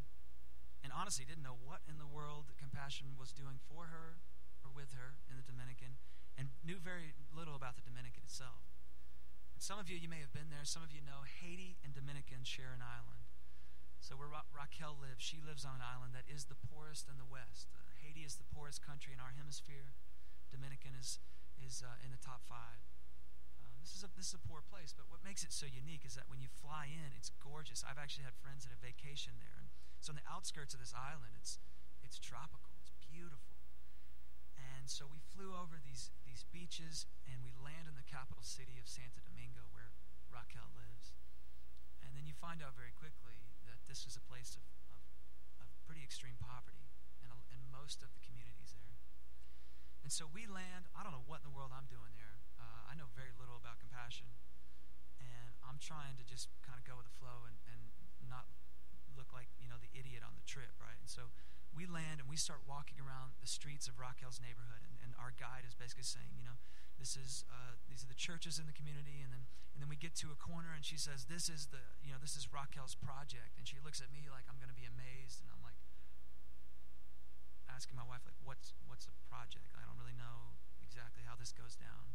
and 0.83 0.95
honestly 0.95 1.27
didn't 1.27 1.43
know 1.43 1.59
what 1.59 1.83
in 1.83 1.99
the 1.99 2.07
world 2.07 2.55
Compassion 2.55 3.19
was 3.19 3.35
doing 3.35 3.59
for 3.59 3.91
her 3.91 4.23
or 4.63 4.71
with 4.71 4.95
her 4.95 5.19
in 5.27 5.35
the 5.35 5.43
Dominican, 5.43 5.99
and 6.37 6.49
knew 6.65 6.81
very 6.81 7.13
little 7.29 7.55
about 7.55 7.75
the 7.77 7.85
Dominican 7.85 8.25
itself. 8.25 8.65
And 9.53 9.61
some 9.61 9.77
of 9.77 9.89
you, 9.89 9.97
you 9.97 10.09
may 10.09 10.19
have 10.19 10.33
been 10.33 10.49
there. 10.49 10.65
Some 10.65 10.81
of 10.81 10.89
you 10.91 11.01
know 11.01 11.25
Haiti 11.25 11.77
and 11.85 11.93
Dominican 11.93 12.41
share 12.41 12.73
an 12.73 12.81
island. 12.81 13.29
So 14.03 14.19
where 14.19 14.27
Ra- 14.27 14.49
Raquel 14.51 14.99
lives, 14.99 15.23
she 15.23 15.39
lives 15.39 15.63
on 15.63 15.79
an 15.79 15.85
island 15.85 16.11
that 16.11 16.27
is 16.27 16.51
the 16.51 16.59
poorest 16.59 17.07
in 17.07 17.15
the 17.15 17.29
West. 17.29 17.71
Uh, 17.71 17.87
Haiti 18.03 18.27
is 18.27 18.35
the 18.35 18.49
poorest 18.51 18.83
country 18.83 19.15
in 19.15 19.23
our 19.23 19.31
hemisphere. 19.31 19.95
Dominican 20.51 20.91
is 20.97 21.23
is 21.55 21.79
uh, 21.79 21.95
in 22.03 22.11
the 22.11 22.19
top 22.19 22.43
five. 22.43 22.83
Um, 23.63 23.79
this 23.79 23.95
is 23.95 24.03
a 24.03 24.11
this 24.19 24.35
is 24.35 24.35
a 24.35 24.43
poor 24.43 24.59
place, 24.59 24.91
but 24.91 25.07
what 25.07 25.23
makes 25.23 25.47
it 25.47 25.55
so 25.55 25.63
unique 25.63 26.03
is 26.03 26.19
that 26.19 26.27
when 26.27 26.43
you 26.43 26.51
fly 26.51 26.91
in, 26.91 27.15
it's 27.15 27.31
gorgeous. 27.39 27.79
I've 27.87 28.01
actually 28.01 28.27
had 28.27 28.35
friends 28.35 28.67
that 28.67 28.75
have 28.75 28.83
vacationed 28.83 29.39
there, 29.39 29.55
and 29.55 29.71
so 30.03 30.11
on 30.11 30.19
the 30.19 30.27
outskirts 30.27 30.75
of 30.75 30.83
this 30.83 30.91
island, 30.91 31.39
it's 31.39 31.63
it's 32.03 32.19
tropical, 32.19 32.75
it's 32.83 32.91
beautiful. 32.99 33.55
And 34.59 34.91
so 34.91 35.07
we 35.07 35.23
flew 35.31 35.55
over 35.55 35.79
these 35.79 36.11
these 36.33 36.49
beaches, 36.49 37.05
and 37.29 37.45
we 37.45 37.53
land 37.53 37.85
in 37.85 37.93
the 37.93 38.09
capital 38.09 38.41
city 38.41 38.81
of 38.81 38.89
Santo 38.89 39.21
Domingo, 39.21 39.69
where 39.69 39.93
Raquel 40.33 40.73
lives. 40.73 41.13
And 42.01 42.17
then 42.17 42.25
you 42.25 42.33
find 42.33 42.57
out 42.57 42.73
very 42.73 42.89
quickly 42.89 43.45
that 43.69 43.77
this 43.85 44.01
was 44.01 44.17
a 44.17 44.25
place 44.25 44.57
of, 44.57 44.65
of, 44.89 45.01
of 45.61 45.69
pretty 45.85 46.01
extreme 46.01 46.41
poverty 46.41 46.89
in, 47.21 47.29
a, 47.29 47.37
in 47.53 47.61
most 47.69 48.01
of 48.01 48.09
the 48.17 48.21
communities 48.25 48.73
there. 48.73 48.97
And 50.01 50.09
so 50.09 50.25
we 50.25 50.49
land. 50.49 50.89
I 50.97 51.05
don't 51.05 51.13
know 51.13 51.21
what 51.29 51.45
in 51.45 51.47
the 51.47 51.53
world 51.53 51.69
I'm 51.69 51.85
doing 51.85 52.17
there. 52.17 52.41
Uh, 52.57 52.89
I 52.89 52.97
know 52.97 53.13
very 53.13 53.37
little 53.37 53.61
about 53.61 53.77
compassion. 53.77 54.33
And 55.21 55.53
I'm 55.61 55.77
trying 55.77 56.17
to 56.17 56.25
just 56.25 56.49
kind 56.65 56.81
of 56.81 56.83
go 56.83 56.97
with 56.97 57.05
the 57.05 57.13
flow 57.13 57.45
and, 57.45 57.61
and 57.69 57.93
not 58.25 58.49
look 59.13 59.29
like, 59.29 59.53
you 59.61 59.69
know, 59.69 59.77
the 59.77 59.93
idiot 59.93 60.25
on 60.25 60.33
the 60.33 60.43
trip, 60.49 60.73
right? 60.81 60.97
And 60.97 61.07
so 61.07 61.29
we 61.71 61.85
land 61.85 62.19
and 62.19 62.27
we 62.27 62.41
start 62.41 62.65
walking 62.65 62.97
around 62.97 63.37
the 63.37 63.47
streets 63.47 63.85
of 63.85 64.01
Raquel's 64.01 64.41
neighborhood 64.41 64.82
our 65.23 65.31
guide 65.39 65.63
is 65.63 65.71
basically 65.71 66.03
saying, 66.03 66.35
you 66.35 66.43
know, 66.43 66.59
this 66.99 67.15
is 67.15 67.47
uh, 67.47 67.79
these 67.87 68.03
are 68.03 68.11
the 68.11 68.19
churches 68.19 68.59
in 68.59 68.67
the 68.67 68.75
community, 68.75 69.23
and 69.23 69.31
then 69.31 69.47
and 69.73 69.79
then 69.79 69.87
we 69.87 69.95
get 69.95 70.13
to 70.21 70.29
a 70.29 70.37
corner, 70.37 70.75
and 70.75 70.83
she 70.83 70.99
says, 70.99 71.25
this 71.25 71.47
is 71.47 71.71
the 71.71 71.81
you 72.03 72.11
know 72.11 72.19
this 72.19 72.35
is 72.35 72.51
Raquel's 72.51 72.93
project, 72.99 73.55
and 73.55 73.63
she 73.63 73.79
looks 73.79 74.03
at 74.03 74.11
me 74.11 74.27
like 74.27 74.43
I'm 74.51 74.59
going 74.59 74.69
to 74.71 74.77
be 74.77 74.85
amazed, 74.85 75.39
and 75.39 75.47
I'm 75.47 75.63
like 75.63 75.79
asking 77.71 77.95
my 77.95 78.05
wife 78.05 78.27
like, 78.27 78.37
what's 78.43 78.75
what's 78.85 79.07
a 79.07 79.15
project? 79.31 79.71
I 79.73 79.87
don't 79.87 79.97
really 79.97 80.15
know 80.15 80.59
exactly 80.83 81.25
how 81.25 81.39
this 81.39 81.55
goes 81.55 81.73
down. 81.79 82.13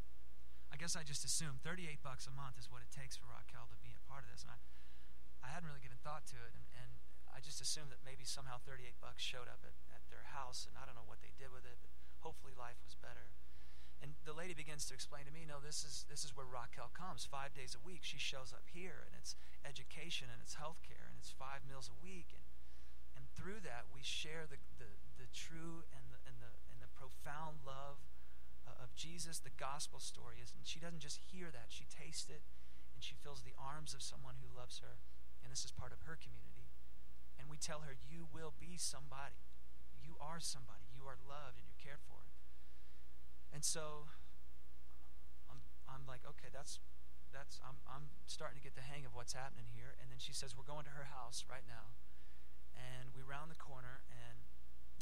I 0.69 0.77
guess 0.77 0.95
I 0.95 1.03
just 1.03 1.25
assumed 1.25 1.65
38 1.65 2.05
bucks 2.05 2.29
a 2.29 2.35
month 2.37 2.61
is 2.61 2.69
what 2.69 2.85
it 2.85 2.93
takes 2.93 3.17
for 3.17 3.27
Raquel 3.27 3.67
to 3.73 3.79
be 3.81 3.97
a 3.97 4.05
part 4.05 4.23
of 4.23 4.31
this, 4.31 4.45
and 4.45 4.53
I 4.53 4.61
I 5.43 5.51
hadn't 5.51 5.71
really 5.71 5.83
given 5.83 5.99
thought 6.05 6.29
to 6.35 6.39
it, 6.39 6.53
and, 6.55 6.67
and 6.77 6.91
I 7.33 7.41
just 7.41 7.63
assumed 7.63 7.95
that 7.95 8.03
maybe 8.03 8.27
somehow 8.27 8.59
38 8.59 8.99
bucks 8.99 9.23
showed 9.23 9.47
up 9.47 9.63
at, 9.63 9.75
at 9.95 10.03
their 10.11 10.27
house, 10.35 10.67
and 10.67 10.75
I 10.75 10.85
don't 10.85 10.99
know 10.99 11.07
what 11.07 11.23
they 11.23 11.31
did 11.39 11.55
with 11.55 11.63
it, 11.63 11.79
but 11.79 11.91
hopefully 12.29 12.53
life 12.53 12.77
was 12.85 12.93
better. 12.93 13.33
And 14.05 14.13
the 14.29 14.37
lady 14.37 14.53
begins 14.53 14.85
to 14.93 14.95
explain 14.95 15.25
to 15.25 15.33
me, 15.33 15.49
no, 15.49 15.65
this 15.65 15.81
is 15.81 16.05
this 16.13 16.23
is 16.23 16.37
where 16.37 16.45
Raquel 16.45 16.93
comes 16.93 17.25
five 17.25 17.57
days 17.57 17.73
a 17.73 17.81
week. 17.81 18.05
She 18.05 18.21
shows 18.21 18.53
up 18.53 18.69
here, 18.69 19.09
and 19.09 19.17
it's 19.17 19.33
education, 19.65 20.29
and 20.29 20.39
it's 20.45 20.61
health 20.61 20.85
care, 20.85 21.09
and 21.09 21.17
it's 21.17 21.33
five 21.33 21.65
meals 21.65 21.89
a 21.89 21.97
week, 21.99 22.37
and 22.37 22.45
and 23.17 23.27
through 23.33 23.65
that 23.65 23.89
we 23.91 24.05
share 24.05 24.45
the 24.45 24.61
the, 24.77 24.93
the 25.17 25.27
true 25.33 25.89
and 25.91 26.13
the 26.13 26.21
and 26.29 26.37
the 26.39 26.53
and 26.71 26.79
the 26.79 26.93
profound 26.95 27.65
love 27.67 28.07
uh, 28.69 28.79
of 28.79 28.95
Jesus. 28.95 29.43
The 29.43 29.57
gospel 29.57 29.99
story 29.99 30.39
is, 30.39 30.55
and 30.55 30.63
she 30.63 30.79
doesn't 30.79 31.03
just 31.03 31.19
hear 31.35 31.51
that; 31.51 31.75
she 31.75 31.91
tastes 31.91 32.31
it, 32.31 32.47
and 32.95 33.03
she 33.03 33.19
feels 33.19 33.43
the 33.43 33.59
arms 33.59 33.99
of 33.99 34.05
someone 34.05 34.39
who 34.39 34.47
loves 34.47 34.79
her, 34.79 35.03
and 35.43 35.51
this 35.51 35.67
is 35.67 35.75
part 35.75 35.91
of 35.91 36.07
her 36.07 36.15
community 36.15 36.59
and 37.39 37.57
we 37.57 37.57
tell 37.57 37.81
her, 37.81 37.95
You 37.97 38.27
will 38.29 38.53
be 38.59 38.77
somebody. 38.77 39.41
You 40.03 40.19
are 40.21 40.41
somebody. 40.41 40.85
You 40.93 41.07
are 41.07 41.17
loved 41.17 41.57
and 41.57 41.67
you're 41.67 41.81
cared 41.81 42.03
for. 42.05 42.18
And 43.59 43.67
so 43.67 44.07
I'm, 45.51 45.59
I'm 45.91 46.07
like, 46.07 46.23
okay, 46.23 46.47
that's, 46.55 46.79
that's 47.35 47.59
I'm, 47.59 47.83
I'm 47.91 48.15
starting 48.31 48.55
to 48.55 48.63
get 48.63 48.79
the 48.79 48.87
hang 48.87 49.03
of 49.03 49.19
what's 49.19 49.35
happening 49.35 49.67
here. 49.75 49.99
And 49.99 50.15
then 50.15 50.23
she 50.23 50.31
says, 50.31 50.55
We're 50.55 50.63
going 50.63 50.87
to 50.87 50.95
her 50.95 51.11
house 51.11 51.43
right 51.51 51.67
now. 51.67 51.99
And 52.79 53.11
we 53.11 53.27
round 53.27 53.51
the 53.51 53.59
corner, 53.59 54.07
and 54.07 54.47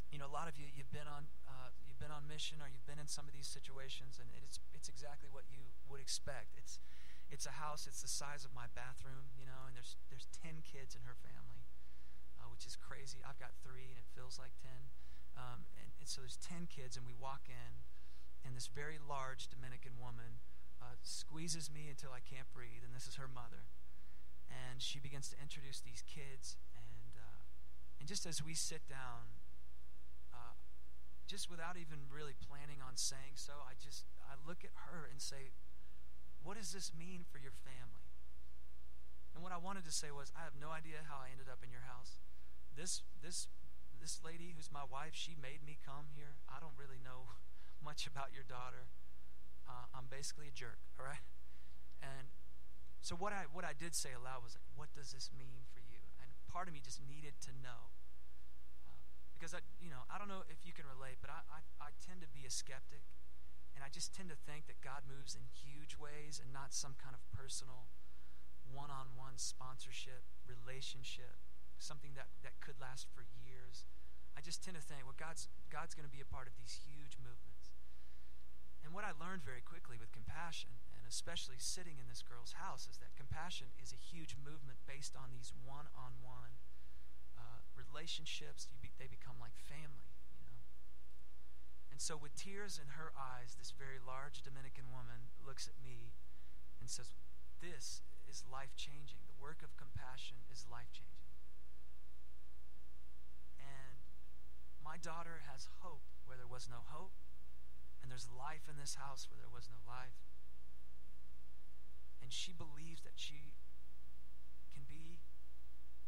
you 0.08 0.16
know, 0.16 0.24
a 0.24 0.32
lot 0.32 0.48
of 0.48 0.56
you, 0.56 0.72
you've 0.72 0.88
been 0.88 1.04
on, 1.04 1.28
uh, 1.44 1.68
you've 1.84 2.00
been 2.00 2.08
on 2.08 2.24
mission, 2.24 2.64
or 2.64 2.72
you've 2.72 2.88
been 2.88 2.96
in 2.96 3.04
some 3.04 3.28
of 3.28 3.36
these 3.36 3.44
situations, 3.44 4.16
and 4.16 4.32
it's, 4.40 4.56
it's 4.72 4.88
exactly 4.88 5.28
what 5.28 5.44
you 5.52 5.76
would 5.92 6.00
expect. 6.00 6.56
It's, 6.56 6.80
it's 7.28 7.44
a 7.44 7.60
house. 7.60 7.84
It's 7.84 8.00
the 8.00 8.08
size 8.08 8.48
of 8.48 8.56
my 8.56 8.72
bathroom, 8.72 9.36
you 9.36 9.44
know, 9.44 9.68
and 9.68 9.76
there's, 9.76 10.00
there's 10.08 10.32
ten 10.32 10.64
kids 10.64 10.96
in 10.96 11.04
her 11.04 11.18
family 11.20 11.56
which 12.56 12.64
is 12.64 12.72
crazy. 12.72 13.20
I've 13.20 13.36
got 13.36 13.52
three, 13.60 13.92
and 13.92 14.00
it 14.00 14.08
feels 14.16 14.40
like 14.40 14.56
10. 14.64 14.72
Um, 15.36 15.68
and, 15.76 15.92
and, 16.00 16.08
so 16.08 16.24
there's 16.24 16.40
10 16.40 16.72
kids, 16.72 16.96
and 16.96 17.04
we 17.04 17.12
walk 17.12 17.52
in, 17.52 17.84
and 18.46 18.54
this 18.54 18.70
very 18.70 18.96
large 19.02 19.48
Dominican 19.50 19.98
woman 19.98 20.38
uh, 20.80 20.94
squeezes 21.02 21.66
me 21.66 21.90
until 21.90 22.14
I 22.14 22.22
can't 22.22 22.46
breathe, 22.54 22.86
and 22.86 22.94
this 22.94 23.10
is 23.10 23.18
her 23.18 23.26
mother. 23.26 23.66
And 24.46 24.78
she 24.80 25.02
begins 25.02 25.28
to 25.34 25.36
introduce 25.42 25.82
these 25.82 26.06
kids, 26.06 26.56
and, 26.78 27.18
uh, 27.18 27.42
and 27.98 28.06
just 28.06 28.24
as 28.24 28.38
we 28.38 28.54
sit 28.54 28.86
down, 28.86 29.42
uh, 30.30 30.54
just 31.26 31.50
without 31.50 31.74
even 31.74 32.06
really 32.06 32.38
planning 32.38 32.78
on 32.78 32.94
saying 32.94 33.34
so, 33.34 33.66
I 33.66 33.74
just 33.74 34.06
I 34.22 34.38
look 34.38 34.62
at 34.62 34.70
her 34.86 35.10
and 35.10 35.18
say, 35.18 35.50
"What 36.46 36.54
does 36.54 36.70
this 36.70 36.94
mean 36.94 37.26
for 37.26 37.42
your 37.42 37.52
family?" 37.66 38.14
And 39.34 39.42
what 39.42 39.50
I 39.50 39.58
wanted 39.58 39.84
to 39.84 39.92
say 39.92 40.14
was, 40.14 40.32
I 40.38 40.46
have 40.46 40.54
no 40.54 40.70
idea 40.70 41.04
how 41.10 41.18
I 41.18 41.34
ended 41.34 41.50
up 41.50 41.60
in 41.66 41.68
your 41.74 41.84
house 41.84 42.22
this 42.76 43.02
this 43.24 43.48
this 44.00 44.20
lady 44.22 44.52
who's 44.54 44.70
my 44.70 44.84
wife, 44.84 45.16
she 45.16 45.34
made 45.40 45.64
me 45.64 45.80
come 45.80 46.12
here. 46.14 46.36
I 46.46 46.60
don't 46.60 46.76
really 46.76 47.00
know 47.02 47.32
much 47.86 48.10
about 48.10 48.34
your 48.34 48.42
daughter. 48.42 48.90
Uh, 49.70 49.86
I'm 49.94 50.10
basically 50.10 50.50
a 50.50 50.54
jerk, 50.54 50.82
all 50.98 51.06
right? 51.06 51.22
And 52.02 52.34
so 52.98 53.14
what 53.14 53.30
I 53.30 53.46
what 53.54 53.62
I 53.62 53.70
did 53.70 53.94
say 53.94 54.10
aloud 54.10 54.42
was 54.42 54.58
like, 54.58 54.66
what 54.74 54.90
does 54.90 55.14
this 55.14 55.30
mean 55.30 55.62
for 55.70 55.78
you? 55.78 56.02
And 56.18 56.34
part 56.50 56.66
of 56.66 56.74
me 56.74 56.82
just 56.82 56.98
needed 56.98 57.38
to 57.46 57.54
know. 57.54 57.94
Uh, 58.82 58.98
because 59.38 59.54
I, 59.54 59.62
you 59.78 59.86
know, 59.86 60.02
I 60.10 60.18
don't 60.18 60.26
know 60.26 60.42
if 60.50 60.66
you 60.66 60.74
can 60.74 60.90
relate, 60.90 61.22
but 61.22 61.30
I, 61.30 61.46
I, 61.46 61.60
I 61.78 61.88
tend 62.02 62.26
to 62.26 62.30
be 62.34 62.42
a 62.42 62.50
skeptic, 62.50 63.06
and 63.78 63.86
I 63.86 63.88
just 63.94 64.10
tend 64.10 64.34
to 64.34 64.38
think 64.38 64.66
that 64.66 64.82
God 64.82 65.06
moves 65.06 65.38
in 65.38 65.46
huge 65.46 65.94
ways 65.94 66.42
and 66.42 66.50
not 66.50 66.74
some 66.74 66.98
kind 66.98 67.14
of 67.14 67.22
personal, 67.30 67.86
one-on-one 68.66 69.38
sponsorship 69.38 70.26
relationship 70.42 71.38
something 71.78 72.16
that, 72.16 72.32
that 72.42 72.56
could 72.64 72.80
last 72.80 73.06
for 73.12 73.22
years. 73.44 73.84
I 74.36 74.40
just 74.40 74.64
tend 74.64 74.76
to 74.76 74.82
think, 74.82 75.04
well, 75.04 75.16
God's, 75.16 75.48
God's 75.68 75.94
going 75.94 76.08
to 76.08 76.12
be 76.12 76.20
a 76.20 76.28
part 76.28 76.48
of 76.48 76.56
these 76.56 76.84
huge 76.84 77.05
what 78.96 79.04
I 79.04 79.12
learned 79.12 79.44
very 79.44 79.60
quickly 79.60 80.00
with 80.00 80.16
compassion, 80.16 80.80
and 80.96 81.04
especially 81.04 81.60
sitting 81.60 82.00
in 82.00 82.08
this 82.08 82.24
girl's 82.24 82.56
house, 82.56 82.88
is 82.88 82.96
that 83.04 83.12
compassion 83.12 83.68
is 83.76 83.92
a 83.92 84.00
huge 84.00 84.40
movement 84.40 84.80
based 84.88 85.12
on 85.12 85.28
these 85.28 85.52
one 85.52 85.92
on 85.92 86.16
one 86.24 86.56
relationships. 87.76 88.68
Be, 88.80 88.92
they 88.96 89.08
become 89.08 89.36
like 89.40 89.56
family, 89.56 90.12
you 90.32 90.44
know. 90.44 90.64
And 91.92 92.00
so, 92.00 92.16
with 92.16 92.36
tears 92.36 92.80
in 92.80 92.96
her 92.96 93.12
eyes, 93.16 93.56
this 93.56 93.72
very 93.72 93.96
large 94.00 94.44
Dominican 94.44 94.92
woman 94.92 95.32
looks 95.40 95.68
at 95.68 95.76
me 95.80 96.12
and 96.80 96.88
says, 96.88 97.12
This 97.60 98.00
is 98.28 98.44
life 98.44 98.76
changing. 98.76 99.24
The 99.24 99.40
work 99.40 99.64
of 99.64 99.76
compassion 99.80 100.44
is 100.52 100.68
life 100.68 100.92
changing. 100.92 101.36
And 103.60 104.00
my 104.84 105.00
daughter 105.00 105.44
has 105.48 105.68
hope 105.80 106.04
where 106.28 106.36
there 106.36 106.50
was 106.50 106.68
no 106.68 106.84
hope, 106.92 107.16
and 108.06 108.14
there's 108.14 108.30
life 108.30 108.70
in 108.70 108.78
this 108.78 108.94
house 108.94 109.26
where 109.26 109.34
there 109.34 109.50
was 109.50 109.66
no 109.66 109.82
life. 109.82 110.14
And 112.22 112.30
she 112.30 112.54
believes 112.54 113.02
that 113.02 113.18
she 113.18 113.58
can 114.70 114.86
be 114.86 115.18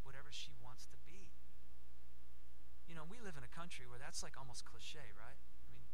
whatever 0.07 0.31
she 0.31 0.55
wants 0.63 0.87
to 0.95 0.99
be. 1.03 1.35
You 2.87 2.95
know, 2.95 3.03
we 3.03 3.19
live 3.19 3.35
in 3.35 3.43
a 3.43 3.51
country 3.51 3.83
where 3.91 3.99
that's 3.99 4.23
like 4.23 4.39
almost 4.39 4.63
cliche, 4.63 5.11
right? 5.19 5.43
I 5.43 5.67
mean, 5.75 5.91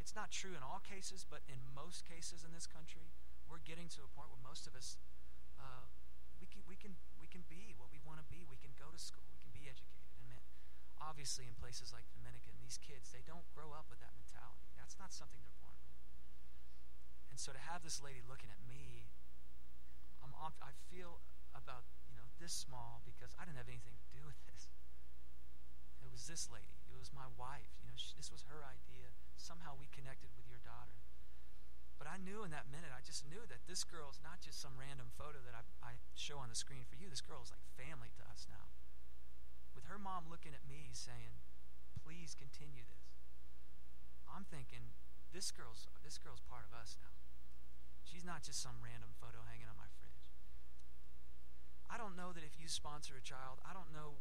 it's 0.00 0.16
not 0.16 0.32
true 0.32 0.56
in 0.56 0.64
all 0.64 0.80
cases, 0.80 1.28
but 1.28 1.44
in 1.44 1.60
most 1.76 2.08
cases 2.08 2.40
in 2.40 2.56
this 2.56 2.64
country, 2.64 3.12
we're 3.44 3.60
getting 3.60 3.92
to 4.00 4.00
a 4.00 4.08
point 4.16 4.32
where 4.32 4.40
most 4.40 4.64
of 4.64 4.72
us 4.72 4.96
uh, 5.60 5.84
we 6.40 6.48
can 6.48 6.64
we 6.64 6.72
can 6.72 6.96
we 7.20 7.28
can 7.28 7.44
be 7.52 7.76
what 7.76 7.92
we 7.92 8.00
want 8.00 8.16
to 8.16 8.26
be. 8.32 8.48
We 8.48 8.56
can 8.56 8.72
go 8.80 8.88
to 8.88 8.96
school. 8.96 9.28
We 9.28 9.44
can 9.44 9.52
be 9.52 9.68
educated 9.68 10.08
And 10.24 10.32
obviously 10.96 11.44
in 11.44 11.52
places 11.60 11.92
like 11.92 12.08
Dominican, 12.16 12.56
these 12.64 12.80
kids, 12.80 13.12
they 13.12 13.20
don't 13.28 13.44
grow 13.52 13.76
up 13.76 13.92
with 13.92 14.00
that 14.00 14.13
That's 14.94 15.10
not 15.10 15.26
something 15.26 15.42
they're 15.42 15.58
born 15.58 15.74
with. 15.82 15.98
And 17.34 17.36
so 17.42 17.50
to 17.50 17.58
have 17.58 17.82
this 17.82 17.98
lady 17.98 18.22
looking 18.22 18.54
at 18.54 18.62
me, 18.62 19.10
I'm, 20.22 20.30
I 20.62 20.70
feel 20.86 21.18
about, 21.50 21.82
you 22.06 22.14
know, 22.14 22.30
this 22.38 22.54
small 22.54 23.02
because 23.02 23.34
I 23.34 23.42
didn't 23.42 23.58
have 23.58 23.66
anything 23.66 23.98
to 23.98 24.08
do 24.14 24.22
with 24.22 24.38
this. 24.46 24.70
It 25.98 26.14
was 26.14 26.30
this 26.30 26.46
lady. 26.46 26.78
It 26.86 26.94
was 26.94 27.10
my 27.10 27.26
wife. 27.34 27.74
You 27.82 27.90
know, 27.90 27.98
she, 27.98 28.14
this 28.14 28.30
was 28.30 28.46
her 28.46 28.62
idea. 28.62 29.10
Somehow 29.34 29.74
we 29.74 29.90
connected 29.90 30.30
with 30.38 30.46
your 30.46 30.62
daughter. 30.62 30.94
But 31.98 32.06
I 32.06 32.22
knew 32.22 32.46
in 32.46 32.54
that 32.54 32.70
minute, 32.70 32.94
I 32.94 33.02
just 33.02 33.26
knew 33.26 33.42
that 33.50 33.66
this 33.66 33.82
girl 33.82 34.14
is 34.14 34.22
not 34.22 34.38
just 34.38 34.62
some 34.62 34.78
random 34.78 35.10
photo 35.18 35.42
that 35.42 35.58
I, 35.58 35.66
I 35.82 35.92
show 36.14 36.38
on 36.38 36.54
the 36.54 36.58
screen 36.58 36.86
for 36.86 36.94
you. 36.94 37.10
This 37.10 37.22
girl 37.22 37.42
is 37.42 37.50
like 37.50 37.66
family 37.74 38.14
to 38.14 38.22
us 38.30 38.46
now 38.46 38.70
with 39.74 39.90
her 39.90 39.98
mom 39.98 40.30
looking 40.30 40.54
at 40.54 40.64
me 40.68 40.88
saying, 40.92 41.42
"Please 42.00 42.34
continue 42.34 42.84
this." 42.86 42.93
I'm 44.34 44.42
thinking, 44.50 44.90
this 45.30 45.54
girl's 45.54 45.86
this 46.02 46.18
girl's 46.18 46.42
part 46.42 46.66
of 46.66 46.74
us 46.74 46.98
now. 46.98 47.14
She's 48.02 48.26
not 48.26 48.42
just 48.42 48.58
some 48.58 48.82
random 48.82 49.14
photo 49.16 49.46
hanging 49.46 49.70
on 49.70 49.78
my 49.78 49.86
fridge. 49.96 50.26
I 51.86 51.94
don't 51.94 52.18
know 52.18 52.34
that 52.34 52.42
if 52.42 52.58
you 52.58 52.66
sponsor 52.66 53.14
a 53.14 53.22
child, 53.22 53.62
I 53.62 53.70
don't 53.70 53.94
know 53.94 54.18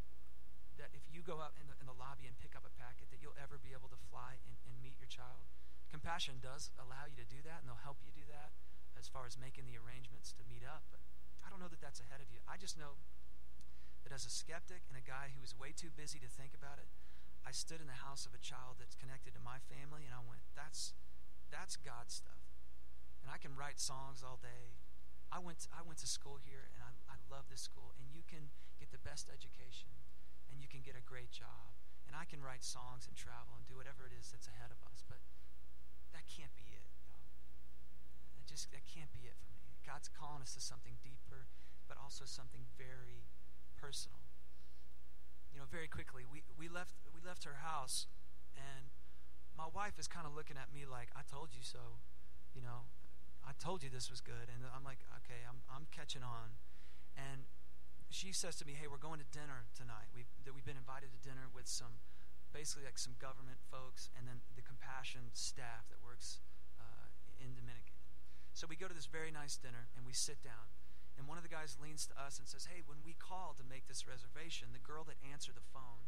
that 0.77 0.93
if 0.93 1.09
you 1.09 1.25
go 1.25 1.41
out 1.41 1.57
in 1.57 1.65
the, 1.69 1.77
in 1.81 1.89
the 1.89 1.97
lobby 1.97 2.29
and 2.29 2.37
pick 2.37 2.53
up 2.53 2.65
a 2.65 2.73
packet 2.73 3.09
that 3.09 3.21
you'll 3.21 3.37
ever 3.37 3.57
be 3.57 3.73
able 3.73 3.89
to 3.89 3.99
fly 4.09 4.37
and, 4.45 4.53
and 4.65 4.77
meet 4.81 4.97
your 5.01 5.09
child. 5.09 5.49
Compassion 5.89 6.41
does 6.41 6.73
allow 6.77 7.05
you 7.05 7.17
to 7.17 7.27
do 7.29 7.41
that, 7.45 7.61
and 7.61 7.69
they'll 7.69 7.85
help 7.85 8.01
you 8.01 8.09
do 8.09 8.25
that 8.25 8.53
as 8.97 9.05
far 9.05 9.29
as 9.29 9.37
making 9.37 9.69
the 9.69 9.77
arrangements 9.77 10.33
to 10.33 10.41
meet 10.49 10.65
up. 10.65 10.85
But 10.89 11.01
I 11.45 11.53
don't 11.53 11.61
know 11.61 11.69
that 11.69 11.81
that's 11.81 12.01
ahead 12.01 12.21
of 12.21 12.33
you. 12.33 12.41
I 12.49 12.57
just 12.57 12.77
know 12.77 12.97
that 14.01 14.09
as 14.09 14.25
a 14.25 14.33
skeptic 14.33 14.89
and 14.89 14.97
a 14.97 15.05
guy 15.05 15.29
who 15.33 15.41
was 15.41 15.53
way 15.53 15.69
too 15.69 15.93
busy 15.93 16.17
to 16.17 16.29
think 16.29 16.57
about 16.57 16.81
it, 16.81 16.89
I 17.43 17.51
stood 17.51 17.83
in 17.83 17.87
the 17.91 18.03
house 18.03 18.25
of 18.25 18.31
a 18.31 18.41
child 18.41 18.79
that's 18.79 18.95
connected 18.95 19.35
to 19.35 19.41
my 19.43 19.59
family 19.67 20.07
and 20.07 20.15
I 20.15 20.23
went, 20.23 20.41
that's 20.55 20.95
that's 21.51 21.77
God 21.77 22.09
stuff. 22.09 22.41
And 23.21 23.29
I 23.29 23.37
can 23.37 23.53
write 23.53 23.77
songs 23.77 24.25
all 24.25 24.41
day. 24.41 24.73
I 25.29 25.37
went 25.37 25.63
to, 25.65 25.67
I 25.69 25.85
went 25.85 26.01
to 26.01 26.09
school 26.09 26.41
here 26.41 26.73
and 26.73 26.81
I, 26.81 26.91
I 27.13 27.17
love 27.29 27.45
this 27.51 27.61
school 27.61 27.93
and 27.99 28.09
you 28.09 28.25
can 28.25 28.49
get 28.81 28.89
the 28.89 29.01
best 29.01 29.29
education 29.29 29.93
and 30.49 30.57
you 30.57 30.65
can 30.65 30.81
get 30.81 30.97
a 30.97 31.03
great 31.05 31.29
job 31.29 31.77
and 32.09 32.17
I 32.17 32.25
can 32.25 32.41
write 32.41 32.65
songs 32.65 33.05
and 33.05 33.13
travel 33.13 33.57
and 33.57 33.65
do 33.65 33.77
whatever 33.77 34.05
it 34.05 34.13
is 34.13 34.33
that's 34.33 34.49
ahead 34.49 34.73
of 34.73 34.81
us. 34.89 35.05
But 35.05 35.21
that 36.13 36.25
can't 36.29 36.53
be 36.53 36.73
it. 36.73 36.85
Y'all. 37.09 37.25
That 38.37 38.45
just 38.45 38.69
that 38.73 38.85
can't 38.85 39.09
be 39.13 39.25
it 39.25 39.37
for 39.41 39.53
me. 39.57 39.77
God's 39.81 40.09
calling 40.09 40.41
us 40.41 40.53
to 40.55 40.61
something 40.61 41.01
deeper, 41.01 41.49
but 41.89 41.97
also 41.97 42.23
something 42.25 42.69
very 42.77 43.25
personal. 43.77 44.21
You 45.51 45.61
know, 45.61 45.69
very 45.69 45.89
quickly, 45.89 46.25
we, 46.25 46.41
we 46.57 46.65
left 46.65 46.97
left 47.25 47.43
her 47.43 47.63
house, 47.63 48.07
and 48.55 48.91
my 49.57 49.67
wife 49.71 49.97
is 49.97 50.07
kind 50.07 50.27
of 50.27 50.35
looking 50.35 50.57
at 50.57 50.73
me 50.73 50.85
like, 50.85 51.09
"I 51.15 51.23
told 51.23 51.55
you 51.55 51.63
so," 51.63 52.03
you 52.53 52.61
know. 52.61 52.91
I 53.43 53.51
told 53.59 53.83
you 53.83 53.91
this 53.91 54.07
was 54.07 54.23
good, 54.23 54.47
and 54.47 54.63
I'm 54.71 54.87
like, 54.87 55.03
okay, 55.23 55.43
I'm 55.43 55.59
I'm 55.67 55.91
catching 55.91 56.23
on, 56.23 56.55
and 57.19 57.43
she 58.09 58.31
says 58.31 58.55
to 58.61 58.65
me, 58.65 58.73
"Hey, 58.73 58.87
we're 58.87 59.01
going 59.01 59.19
to 59.19 59.27
dinner 59.35 59.67
tonight. 59.75 60.07
We've 60.15 60.31
that 60.45 60.55
we've 60.55 60.65
been 60.65 60.79
invited 60.79 61.11
to 61.11 61.19
dinner 61.19 61.51
with 61.51 61.67
some, 61.67 61.99
basically 62.55 62.85
like 62.85 62.97
some 62.97 63.19
government 63.19 63.59
folks, 63.67 64.09
and 64.15 64.27
then 64.27 64.39
the 64.55 64.63
compassion 64.63 65.33
staff 65.33 65.89
that 65.91 65.99
works 65.99 66.39
uh, 66.79 67.11
in 67.35 67.51
Dominican. 67.51 67.99
So 68.53 68.69
we 68.69 68.77
go 68.77 68.87
to 68.87 68.93
this 68.95 69.09
very 69.09 69.33
nice 69.33 69.57
dinner, 69.57 69.91
and 69.97 70.05
we 70.05 70.13
sit 70.13 70.39
down, 70.39 70.71
and 71.17 71.27
one 71.27 71.35
of 71.35 71.43
the 71.43 71.51
guys 71.51 71.75
leans 71.81 72.07
to 72.07 72.15
us 72.15 72.39
and 72.39 72.47
says, 72.47 72.71
"Hey, 72.71 72.79
when 72.85 73.03
we 73.03 73.11
called 73.17 73.57
to 73.57 73.65
make 73.67 73.91
this 73.91 74.07
reservation, 74.07 74.71
the 74.71 74.79
girl 74.79 75.03
that 75.03 75.19
answered 75.19 75.59
the 75.59 75.67
phone, 75.73 76.07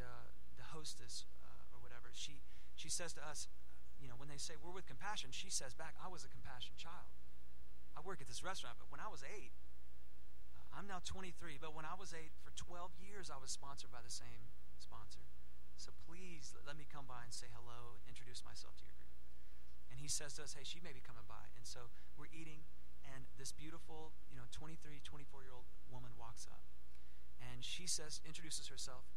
the 0.00 0.08
uh, 0.08 0.32
the 0.56 0.72
hostess 0.72 1.28
uh, 1.44 1.76
or 1.76 1.84
whatever, 1.84 2.08
she 2.16 2.40
she 2.72 2.88
says 2.88 3.12
to 3.20 3.22
us, 3.22 3.52
you 4.00 4.08
know, 4.08 4.16
when 4.16 4.32
they 4.32 4.40
say 4.40 4.56
we're 4.56 4.72
with 4.72 4.88
compassion, 4.88 5.28
she 5.28 5.52
says 5.52 5.76
back, 5.76 5.92
I 6.00 6.08
was 6.08 6.24
a 6.24 6.32
compassion 6.32 6.72
child. 6.80 7.12
I 7.92 8.00
work 8.00 8.24
at 8.24 8.28
this 8.28 8.40
restaurant, 8.40 8.80
but 8.80 8.88
when 8.88 9.00
I 9.04 9.12
was 9.12 9.20
eight." 9.20 9.52
I'm 10.70 10.86
now 10.86 11.02
23, 11.02 11.58
but 11.58 11.74
when 11.74 11.82
I 11.82 11.98
was 11.98 12.14
eight, 12.14 12.30
for 12.46 12.54
12 12.54 12.94
years, 13.02 13.26
I 13.26 13.42
was 13.42 13.50
sponsored 13.50 13.90
by 13.90 14.06
the 14.06 14.12
same 14.12 14.54
sponsor. 14.78 15.26
So 15.74 15.90
please 16.06 16.54
let 16.62 16.78
me 16.78 16.86
come 16.86 17.10
by 17.10 17.26
and 17.26 17.34
say 17.34 17.50
hello 17.50 17.98
and 17.98 18.06
introduce 18.06 18.46
myself 18.46 18.78
to 18.78 18.84
your 18.86 18.94
group. 18.94 19.10
And 19.90 19.98
he 19.98 20.06
says 20.06 20.38
to 20.38 20.46
us, 20.46 20.54
hey, 20.54 20.62
she 20.62 20.78
may 20.78 20.94
be 20.94 21.02
coming 21.02 21.26
by. 21.26 21.50
And 21.58 21.66
so 21.66 21.90
we're 22.14 22.30
eating, 22.30 22.62
and 23.02 23.26
this 23.34 23.50
beautiful, 23.50 24.14
you 24.30 24.38
know, 24.38 24.46
23, 24.54 25.02
24 25.02 25.42
year 25.42 25.56
old 25.56 25.66
woman 25.90 26.14
walks 26.14 26.46
up. 26.46 26.62
And 27.42 27.64
she 27.66 27.90
says, 27.90 28.22
introduces 28.22 28.70
herself 28.70 29.10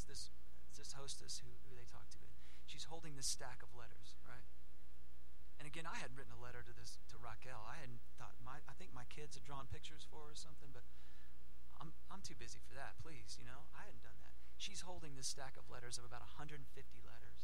as 0.00 0.08
this, 0.08 0.32
this 0.72 0.96
hostess 0.96 1.44
who, 1.44 1.52
who 1.68 1.76
they 1.76 1.84
talk 1.84 2.08
to. 2.16 2.22
She's 2.64 2.88
holding 2.88 3.20
this 3.20 3.28
stack 3.28 3.60
of 3.60 3.76
letters, 3.76 4.16
right? 4.24 4.48
And 5.60 5.68
again, 5.68 5.84
I 5.84 6.00
hadn't 6.00 6.16
written 6.16 6.32
a 6.32 6.40
letter 6.40 6.64
to 6.64 6.72
this 6.72 6.96
to 7.12 7.20
Raquel. 7.20 7.60
I 7.68 7.84
hadn't 7.84 8.00
thought 8.16 8.32
my 8.40 8.64
I 8.64 8.72
think 8.80 8.96
my 8.96 9.04
kids 9.12 9.36
had 9.36 9.44
drawn 9.44 9.68
pictures 9.68 10.08
for 10.08 10.24
her 10.24 10.32
or 10.32 10.38
something, 10.38 10.72
but 10.72 10.88
I'm 11.76 11.92
I'm 12.08 12.24
too 12.24 12.38
busy 12.38 12.64
for 12.64 12.72
that. 12.80 12.96
Please, 13.04 13.36
you 13.36 13.44
know, 13.44 13.68
I 13.76 13.84
hadn't 13.84 14.00
done 14.00 14.16
that. 14.24 14.32
She's 14.56 14.88
holding 14.88 15.20
this 15.20 15.28
stack 15.28 15.60
of 15.60 15.68
letters 15.68 16.00
of 16.00 16.08
about 16.08 16.24
150 16.40 16.64
letters. 17.04 17.40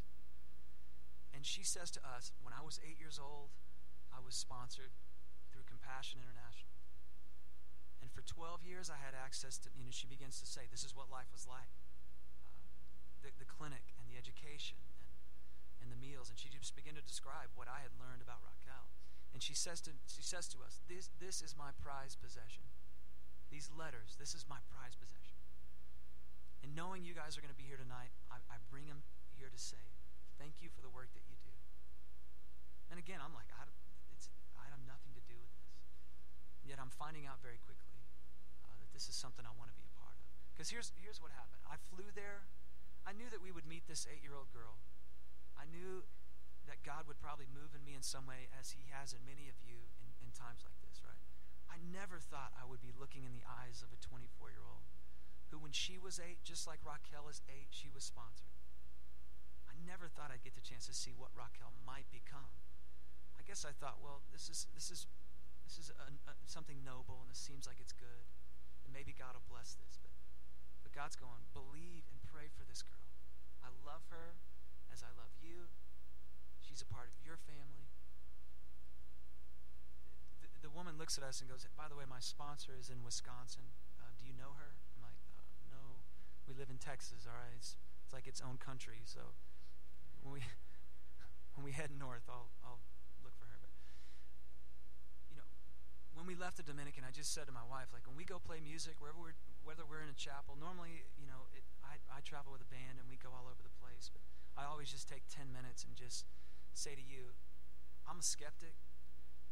And 1.37 1.45
she 1.45 1.61
says 1.61 1.93
to 1.93 2.01
us, 2.01 2.33
when 2.41 2.57
I 2.57 2.65
was 2.65 2.81
eight 2.81 2.97
years 2.97 3.21
old, 3.21 3.53
I 4.09 4.25
was 4.25 4.33
sponsored 4.33 4.97
through 5.53 5.69
Compassion 5.69 6.25
International. 6.25 6.73
And 8.01 8.09
for 8.09 8.25
12 8.25 8.65
years, 8.65 8.89
I 8.89 8.97
had 8.97 9.13
access 9.13 9.61
to, 9.65 9.69
you 9.77 9.85
know, 9.85 9.93
she 9.93 10.09
begins 10.09 10.41
to 10.41 10.47
say, 10.49 10.69
this 10.71 10.85
is 10.85 10.97
what 10.97 11.13
life 11.13 11.29
was 11.33 11.45
like. 11.45 11.69
Clinic 13.57 13.97
and 13.97 14.05
the 14.07 14.21
education 14.21 14.79
and 15.81 15.89
the 15.89 15.97
meals, 15.97 16.29
and 16.29 16.37
she 16.37 16.53
just 16.53 16.77
began 16.77 16.95
to 16.95 17.05
describe 17.05 17.51
what 17.57 17.69
I 17.69 17.81
had 17.81 17.97
learned 17.97 18.21
about 18.21 18.45
Raquel. 18.45 18.93
And 19.33 19.41
she 19.41 19.57
says 19.57 19.81
to 19.85 19.93
she 20.09 20.23
says 20.25 20.49
to 20.53 20.61
us, 20.65 20.81
"This 20.89 21.09
this 21.21 21.41
is 21.41 21.57
my 21.57 21.73
prized 21.77 22.21
possession. 22.21 22.69
These 23.49 23.69
letters, 23.73 24.17
this 24.17 24.33
is 24.33 24.45
my 24.49 24.61
prized 24.69 25.01
possession." 25.01 25.37
And 26.67 26.75
knowing 26.75 27.05
you 27.07 27.15
guys 27.15 27.39
are 27.39 27.45
going 27.45 27.53
to 27.53 27.59
be 27.61 27.69
here 27.69 27.79
tonight, 27.79 28.11
I, 28.27 28.43
I 28.51 28.59
bring 28.73 28.91
them 28.91 29.07
here 29.39 29.47
to 29.47 29.61
say, 29.61 29.79
thank 30.35 30.59
you 30.59 30.67
for 30.73 30.83
the 30.83 30.91
work 30.91 31.13
that 31.15 31.23
you 31.31 31.39
do. 31.39 31.55
And 32.91 32.99
again, 32.99 33.23
I'm 33.23 33.31
like, 33.39 33.47
I, 33.55 33.71
it's, 34.11 34.27
I 34.59 34.67
have 34.75 34.83
nothing 34.83 35.15
to 35.15 35.23
do 35.31 35.39
with 35.39 35.53
this. 35.63 35.79
And 36.63 36.67
yet 36.67 36.83
I'm 36.83 36.91
finding 36.91 37.23
out 37.23 37.39
very 37.39 37.63
quickly 37.63 38.03
uh, 38.67 38.75
that 38.83 38.91
this 38.91 39.07
is 39.07 39.15
something 39.15 39.47
I 39.47 39.55
want 39.55 39.71
to 39.71 39.79
be 39.79 39.87
a 39.87 39.95
part 39.95 40.19
of. 40.19 40.27
Because 40.51 40.73
here's, 40.73 40.91
here's 40.99 41.23
what 41.23 41.31
happened. 41.31 41.63
I 41.71 41.79
flew 41.93 42.11
there. 42.19 42.51
I 43.07 43.15
knew 43.15 43.31
that 43.31 43.41
we 43.41 43.55
would 43.55 43.67
meet 43.67 43.87
this 43.87 44.07
eight-year-old 44.11 44.51
girl 44.53 44.83
I 45.57 45.65
knew 45.65 46.05
that 46.69 46.85
God 46.85 47.09
would 47.09 47.19
probably 47.19 47.49
move 47.49 47.73
in 47.73 47.83
me 47.83 47.97
in 47.97 48.05
some 48.05 48.29
way, 48.29 48.53
as 48.53 48.77
He 48.77 48.93
has 48.93 49.17
in 49.17 49.25
many 49.25 49.49
of 49.49 49.57
you 49.65 49.89
in, 49.99 50.13
in 50.21 50.31
times 50.37 50.63
like 50.63 50.77
this, 50.85 51.01
right? 51.01 51.19
I 51.67 51.81
never 51.81 52.21
thought 52.21 52.55
I 52.55 52.69
would 52.69 52.85
be 52.85 52.95
looking 52.95 53.25
in 53.25 53.33
the 53.33 53.45
eyes 53.47 53.83
of 53.83 53.91
a 53.91 53.99
24 53.99 54.53
year 54.53 54.63
old 54.63 54.87
who, 55.51 55.59
when 55.59 55.73
she 55.73 55.97
was 55.97 56.19
eight, 56.19 56.43
just 56.43 56.67
like 56.67 56.83
Raquel 56.83 57.31
is 57.31 57.43
eight, 57.47 57.71
she 57.71 57.91
was 57.91 58.03
sponsored. 58.03 58.51
I 59.71 59.79
never 59.87 60.11
thought 60.11 60.35
I'd 60.35 60.43
get 60.43 60.59
the 60.59 60.65
chance 60.65 60.87
to 60.91 60.95
see 60.95 61.15
what 61.15 61.31
Raquel 61.35 61.71
might 61.87 62.11
become. 62.11 62.51
I 63.39 63.47
guess 63.47 63.63
I 63.63 63.71
thought, 63.71 64.03
well, 64.03 64.27
this 64.35 64.51
is 64.51 64.67
this 64.75 64.91
is 64.91 65.07
this 65.63 65.79
is 65.79 65.95
a, 65.95 66.11
a, 66.11 66.35
uh, 66.35 66.39
something 66.47 66.83
noble, 66.83 67.23
and 67.23 67.31
it 67.31 67.39
seems 67.39 67.67
like 67.67 67.79
it's 67.79 67.95
good, 67.95 68.27
and 68.83 68.91
maybe 68.91 69.15
God 69.15 69.39
will 69.39 69.47
bless 69.47 69.79
this. 69.79 69.99
But 70.03 70.15
but 70.83 70.91
God's 70.91 71.15
going, 71.15 71.47
believe 71.55 72.11
and 72.11 72.19
pray 72.27 72.51
for 72.51 72.67
this 72.67 72.83
girl. 72.83 72.96
Love 73.87 74.03
her 74.11 74.35
as 74.91 75.07
I 75.07 75.15
love 75.15 75.31
you. 75.39 75.71
She's 76.59 76.83
a 76.83 76.91
part 76.91 77.07
of 77.07 77.15
your 77.23 77.39
family. 77.39 77.87
The, 80.43 80.67
the, 80.67 80.73
woman 80.75 80.99
looks 80.99 81.15
at 81.15 81.23
us 81.23 81.39
and 81.39 81.47
goes, 81.47 81.63
By 81.79 81.87
the 81.87 81.95
way, 81.95 82.03
my 82.03 82.19
sponsor 82.19 82.75
is 82.75 82.91
in 82.91 83.07
Wisconsin. 83.07 83.71
Uh, 83.95 84.11
do 84.19 84.27
you 84.27 84.35
know 84.35 84.59
her? 84.59 84.75
I'm 84.99 85.07
like, 85.07 85.23
uh, 85.39 85.47
No. 85.71 86.03
We 86.51 86.59
live 86.59 86.67
in 86.67 86.83
Texas, 86.83 87.31
all 87.31 87.39
right? 87.39 87.55
It's, 87.55 87.79
it's 88.03 88.11
like 88.11 88.27
its 88.27 88.43
own 88.43 88.59
country. 88.59 89.07
So 89.07 89.23
when 90.27 90.35
we, 90.35 90.43
when 91.55 91.63
we 91.63 91.71
head 91.71 91.95
north, 91.95 92.27
I'll, 92.27 92.51
I'll 92.67 92.83
look 93.23 93.39
for 93.39 93.47
her. 93.47 93.59
But, 93.63 93.71
you 95.31 95.39
know, 95.39 95.47
when 96.19 96.27
we 96.27 96.35
left 96.35 96.59
the 96.59 96.67
Dominican, 96.67 97.07
I 97.07 97.15
just 97.15 97.31
said 97.31 97.47
to 97.47 97.55
my 97.55 97.65
wife, 97.71 97.95
like, 97.95 98.03
when 98.11 98.19
we 98.19 98.27
go 98.27 98.43
play 98.43 98.59
music, 98.59 98.99
wherever 98.99 99.23
we're, 99.23 99.39
whether 99.63 99.87
we're 99.87 100.03
in 100.03 100.11
a 100.11 100.19
chapel, 100.19 100.59
normally, 100.59 101.07
you 101.15 101.31
know, 101.31 101.47
it, 101.55 101.63
I, 101.87 102.03
I 102.11 102.19
travel 102.27 102.51
with 102.51 102.63
a 102.63 102.71
band 102.71 102.99
and 102.99 103.07
we 103.07 103.15
go 103.19 103.31
all 103.31 103.47
over 103.47 103.63
the 103.63 103.75
I 104.57 104.65
always 104.65 104.89
just 104.89 105.09
take 105.09 105.29
10 105.29 105.53
minutes 105.53 105.85
and 105.85 105.93
just 105.93 106.25
say 106.73 106.97
to 106.97 107.05
you, 107.05 107.37
I'm 108.09 108.21
a 108.21 108.27
skeptic, 108.27 108.77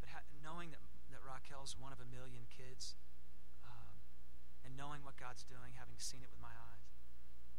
but 0.00 0.08
ha- 0.08 0.26
knowing 0.40 0.72
that, 0.72 0.80
that 1.12 1.20
Raquel's 1.20 1.76
one 1.76 1.92
of 1.92 2.00
a 2.00 2.08
million 2.08 2.48
kids, 2.48 2.96
um, 3.64 4.00
and 4.64 4.72
knowing 4.72 5.04
what 5.04 5.20
God's 5.20 5.44
doing, 5.44 5.76
having 5.76 6.00
seen 6.00 6.24
it 6.24 6.32
with 6.32 6.40
my 6.40 6.52
eyes, 6.52 6.88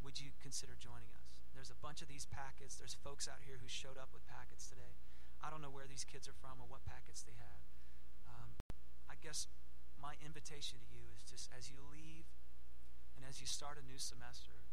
would 0.02 0.18
you 0.18 0.34
consider 0.42 0.74
joining 0.74 1.10
us? 1.14 1.26
There's 1.54 1.72
a 1.72 1.78
bunch 1.78 2.04
of 2.04 2.08
these 2.10 2.28
packets. 2.28 2.76
There's 2.76 2.92
folks 2.92 3.24
out 3.26 3.40
here 3.46 3.56
who 3.56 3.70
showed 3.70 3.96
up 3.96 4.12
with 4.12 4.26
packets 4.28 4.68
today. 4.68 4.98
I 5.40 5.48
don't 5.48 5.64
know 5.64 5.72
where 5.72 5.88
these 5.88 6.04
kids 6.04 6.28
are 6.28 6.36
from 6.36 6.60
or 6.60 6.68
what 6.68 6.84
packets 6.84 7.24
they 7.24 7.32
have. 7.38 7.64
Um, 8.28 8.50
I 9.08 9.16
guess 9.16 9.48
my 9.96 10.20
invitation 10.20 10.82
to 10.84 10.88
you 10.92 11.08
is 11.16 11.24
just 11.24 11.48
as 11.54 11.72
you 11.72 11.80
leave 11.88 12.28
and 13.16 13.24
as 13.24 13.40
you 13.40 13.48
start 13.48 13.80
a 13.80 13.84
new 13.84 13.96
semester, 13.96 14.68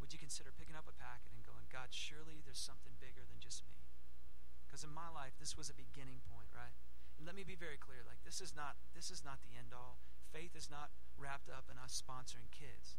would 0.00 0.16
you 0.16 0.18
consider 0.18 0.48
picking 0.48 0.74
up 0.74 0.88
a 0.88 0.96
packet 0.96 1.30
and 1.36 1.41
God, 1.72 1.88
surely 1.90 2.44
there's 2.44 2.60
something 2.60 3.00
bigger 3.00 3.24
than 3.24 3.40
just 3.40 3.64
me. 3.64 3.88
Because 4.68 4.84
in 4.84 4.92
my 4.92 5.08
life, 5.08 5.32
this 5.40 5.56
was 5.56 5.72
a 5.72 5.76
beginning 5.76 6.20
point, 6.28 6.52
right? 6.52 6.76
And 7.16 7.24
let 7.24 7.32
me 7.32 7.44
be 7.44 7.56
very 7.56 7.80
clear: 7.80 8.04
like 8.04 8.20
this 8.28 8.44
is 8.44 8.52
not 8.52 8.76
this 8.92 9.08
is 9.08 9.24
not 9.24 9.40
the 9.40 9.56
end 9.56 9.72
all. 9.72 9.96
Faith 10.32 10.52
is 10.52 10.68
not 10.68 10.92
wrapped 11.16 11.48
up 11.48 11.68
in 11.72 11.76
us 11.80 11.96
sponsoring 11.96 12.48
kids. 12.52 12.96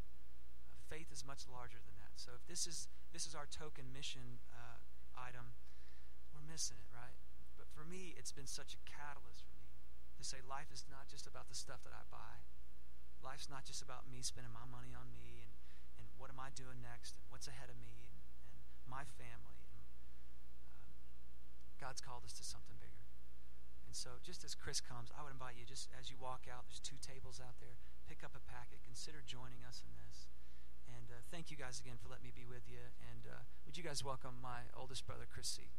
Uh, 0.70 0.82
faith 0.90 1.10
is 1.14 1.26
much 1.26 1.46
larger 1.50 1.82
than 1.82 1.98
that. 2.02 2.14
So 2.18 2.34
if 2.38 2.46
this 2.50 2.66
is 2.66 2.90
this 3.14 3.30
is 3.30 3.34
our 3.38 3.46
token 3.46 3.94
mission 3.94 4.42
uh, 4.54 4.82
item, 5.18 5.54
we're 6.34 6.46
missing 6.46 6.78
it, 6.82 6.90
right? 6.94 7.18
But 7.58 7.70
for 7.70 7.86
me, 7.86 8.18
it's 8.18 8.34
been 8.34 8.50
such 8.50 8.74
a 8.74 8.82
catalyst 8.86 9.46
for 9.46 9.54
me 9.58 9.74
to 10.18 10.24
say 10.26 10.42
life 10.46 10.72
is 10.72 10.86
not 10.88 11.12
just 11.12 11.28
about 11.28 11.50
the 11.50 11.58
stuff 11.58 11.84
that 11.84 11.94
I 11.94 12.06
buy. 12.10 12.42
Life's 13.20 13.52
not 13.52 13.68
just 13.68 13.82
about 13.82 14.08
me 14.08 14.24
spending 14.24 14.56
my 14.56 14.64
money 14.68 14.96
on 14.96 15.12
me 15.12 15.44
and, 15.44 15.52
and 16.00 16.06
what 16.16 16.32
am 16.32 16.40
I 16.40 16.52
doing 16.56 16.80
next 16.80 17.20
and 17.20 17.24
what's 17.28 17.48
ahead 17.48 17.68
of 17.68 17.76
me 17.80 17.93
my 18.94 19.10
family. 19.18 19.58
And, 19.74 19.90
uh, 19.90 20.94
God's 21.82 21.98
called 21.98 22.22
us 22.22 22.38
to 22.38 22.46
something 22.46 22.78
bigger. 22.78 23.10
And 23.90 23.98
so, 23.98 24.22
just 24.22 24.46
as 24.46 24.54
Chris 24.54 24.78
comes, 24.78 25.10
I 25.18 25.26
would 25.26 25.34
invite 25.34 25.58
you, 25.58 25.66
just 25.66 25.90
as 25.98 26.14
you 26.14 26.18
walk 26.22 26.46
out, 26.46 26.70
there's 26.70 26.78
two 26.78 27.02
tables 27.02 27.42
out 27.42 27.58
there. 27.58 27.82
Pick 28.06 28.22
up 28.22 28.38
a 28.38 28.44
packet. 28.46 28.86
Consider 28.86 29.26
joining 29.26 29.66
us 29.66 29.82
in 29.82 29.98
this. 29.98 30.30
And 30.86 31.10
uh, 31.10 31.26
thank 31.34 31.50
you 31.50 31.58
guys 31.58 31.82
again 31.82 31.98
for 31.98 32.08
letting 32.08 32.30
me 32.30 32.34
be 32.36 32.46
with 32.46 32.70
you. 32.70 32.94
And 33.02 33.26
uh, 33.26 33.50
would 33.66 33.74
you 33.74 33.84
guys 33.84 34.06
welcome 34.06 34.38
my 34.38 34.70
oldest 34.78 35.10
brother, 35.10 35.26
Chris 35.26 35.50
Seay. 35.50 35.74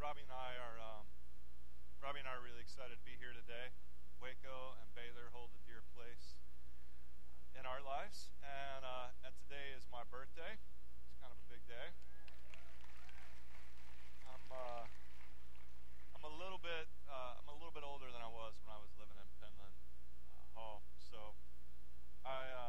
Robbie 0.00 0.24
and 0.24 0.32
I 0.32 0.56
are 0.56 0.78
um, 0.80 1.06
Robbie 2.00 2.24
and 2.24 2.28
I 2.28 2.34
are 2.34 2.42
really 2.42 2.64
excited 2.64 2.96
to 2.96 3.04
be 3.04 3.14
here 3.20 3.36
today. 3.36 3.70
Waco 4.20 4.76
and 4.80 4.88
Baylor 4.92 5.32
hold 5.32 5.48
a 5.56 5.62
dear 5.64 5.80
place 5.96 6.36
uh, 6.52 7.60
in 7.60 7.64
our 7.64 7.80
lives. 7.80 8.28
And, 8.44 8.84
uh, 8.84 9.16
and 9.24 9.32
today 9.46 9.72
is 9.72 9.88
my 9.88 10.04
birthday. 10.12 10.60
It's 10.60 11.16
kind 11.24 11.32
of 11.32 11.40
a 11.40 11.48
big 11.48 11.64
day. 11.64 11.88
I'm, 14.28 14.44
uh, 14.52 14.84
I'm 16.16 16.24
a 16.28 16.34
little 16.36 16.60
bit 16.60 16.88
uh, 17.10 17.40
I'm 17.42 17.48
a 17.50 17.56
little 17.58 17.74
bit 17.74 17.82
older 17.82 18.06
than 18.12 18.22
I 18.22 18.30
was 18.30 18.54
when 18.62 18.70
I 18.70 18.78
was 18.78 18.92
living 19.00 19.18
in 19.18 19.28
Penland 19.42 19.74
uh, 20.36 20.46
Hall. 20.54 20.84
So 21.00 21.34
I 22.22 22.60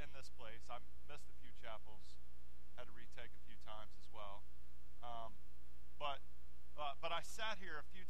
in 0.00 0.10
this 0.16 0.32
place. 0.34 0.64
I 0.72 0.80
missed 1.06 1.28
a 1.28 1.36
few 1.38 1.52
chapels, 1.60 2.18
had 2.74 2.88
to 2.88 2.94
retake 2.96 3.30
a 3.30 3.42
few 3.44 3.56
times 3.62 3.92
as 4.00 4.08
well. 4.10 4.42
Um, 5.04 5.36
but 6.00 6.24
uh, 6.80 6.96
but 6.98 7.12
I 7.12 7.20
sat 7.20 7.60
here 7.60 7.76
a 7.76 7.86
few 7.92 8.08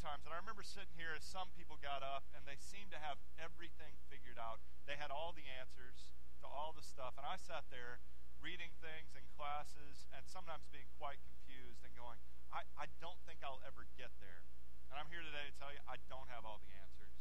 remember 0.61 0.77
sitting 0.77 1.01
here 1.01 1.17
as 1.17 1.25
some 1.25 1.49
people 1.57 1.81
got 1.81 2.05
up, 2.05 2.29
and 2.37 2.45
they 2.45 2.61
seemed 2.61 2.93
to 2.93 3.01
have 3.01 3.17
everything 3.41 3.97
figured 4.13 4.37
out. 4.37 4.61
They 4.85 4.93
had 4.93 5.09
all 5.09 5.33
the 5.33 5.49
answers 5.57 6.13
to 6.45 6.47
all 6.53 6.77
the 6.77 6.85
stuff, 6.85 7.17
and 7.17 7.25
I 7.25 7.41
sat 7.41 7.65
there 7.73 7.97
reading 8.45 8.69
things 8.77 9.17
in 9.17 9.25
classes, 9.41 10.05
and 10.13 10.21
sometimes 10.29 10.69
being 10.69 10.93
quite 11.01 11.17
confused 11.25 11.81
and 11.81 11.97
going, 11.97 12.21
I, 12.53 12.69
I 12.77 12.93
don't 13.01 13.17
think 13.25 13.41
I'll 13.41 13.65
ever 13.65 13.89
get 13.97 14.13
there. 14.21 14.45
And 14.93 15.01
I'm 15.01 15.09
here 15.09 15.25
today 15.25 15.49
to 15.49 15.55
tell 15.57 15.73
you 15.73 15.81
I 15.89 15.97
don't 16.13 16.29
have 16.29 16.45
all 16.45 16.61
the 16.61 16.77
answers. 16.77 17.17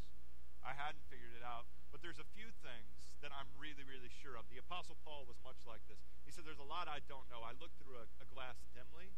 I 0.60 0.76
hadn't 0.76 1.08
figured 1.08 1.32
it 1.32 1.46
out. 1.48 1.64
But 1.96 2.04
there's 2.04 2.20
a 2.20 2.28
few 2.36 2.52
things 2.60 3.16
that 3.24 3.32
I'm 3.32 3.48
really, 3.56 3.88
really 3.88 4.12
sure 4.20 4.36
of. 4.36 4.52
The 4.52 4.60
Apostle 4.60 5.00
Paul 5.08 5.24
was 5.24 5.40
much 5.48 5.64
like 5.64 5.80
this. 5.88 6.04
He 6.28 6.36
said, 6.36 6.44
There's 6.44 6.60
a 6.60 6.68
lot 6.68 6.92
I 6.92 7.00
don't 7.08 7.24
know. 7.32 7.40
I 7.40 7.56
look 7.56 7.72
through 7.80 8.04
a, 8.04 8.06
a 8.20 8.28
glass 8.28 8.60
dimly, 8.76 9.16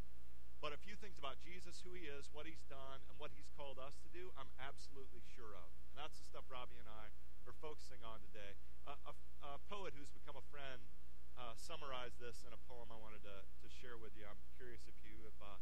but 0.61 0.77
a 0.77 0.79
few 0.85 0.93
things 0.93 1.17
about 1.17 1.41
Jesus, 1.41 1.81
who 1.81 1.97
he 1.97 2.05
is, 2.05 2.29
what 2.29 2.45
he's 2.45 2.61
done, 2.69 3.01
and 3.09 3.17
what 3.17 3.33
he's 3.33 3.49
called 3.57 3.81
us 3.81 3.97
to 4.05 4.09
do, 4.13 4.29
I'm 4.37 4.53
absolutely 4.61 5.25
sure 5.25 5.57
of. 5.57 5.73
And 5.89 5.97
that's 5.97 6.21
the 6.21 6.25
stuff 6.29 6.45
Robbie 6.53 6.77
and 6.77 6.85
I 6.85 7.09
are 7.49 7.57
focusing 7.57 8.05
on 8.05 8.21
today. 8.21 8.53
Uh, 8.85 8.93
a, 9.09 9.13
a, 9.41 9.51
poet 9.73 9.97
who's 9.97 10.13
become 10.13 10.37
a 10.37 10.45
friend 10.53 10.85
uh, 11.33 11.57
summarized 11.57 12.21
this 12.21 12.45
in 12.45 12.53
a 12.53 12.61
poem 12.69 12.93
I 12.93 12.99
wanted 13.01 13.25
to, 13.25 13.41
to 13.41 13.67
share 13.73 13.97
with 13.97 14.13
you. 14.13 14.29
I'm 14.29 14.37
curious 14.53 14.85
if 14.85 14.93
you 15.01 15.25
have 15.25 15.39
uh, 15.41 15.57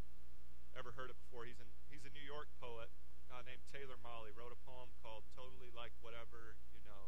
ever 0.76 0.92
heard 0.92 1.08
it 1.08 1.16
before. 1.16 1.48
He's, 1.48 1.64
an, 1.64 1.72
he's 1.88 2.04
a 2.04 2.12
New 2.12 2.28
York 2.28 2.52
poet 2.60 2.92
uh, 3.32 3.40
named 3.48 3.64
Taylor 3.72 3.96
Mali, 4.04 4.36
wrote 4.36 4.52
a 4.52 4.60
poem 4.68 4.92
called 5.00 5.24
Totally 5.32 5.72
Like 5.72 5.96
Whatever 6.04 6.60
You 6.76 6.84
Know. 6.84 7.08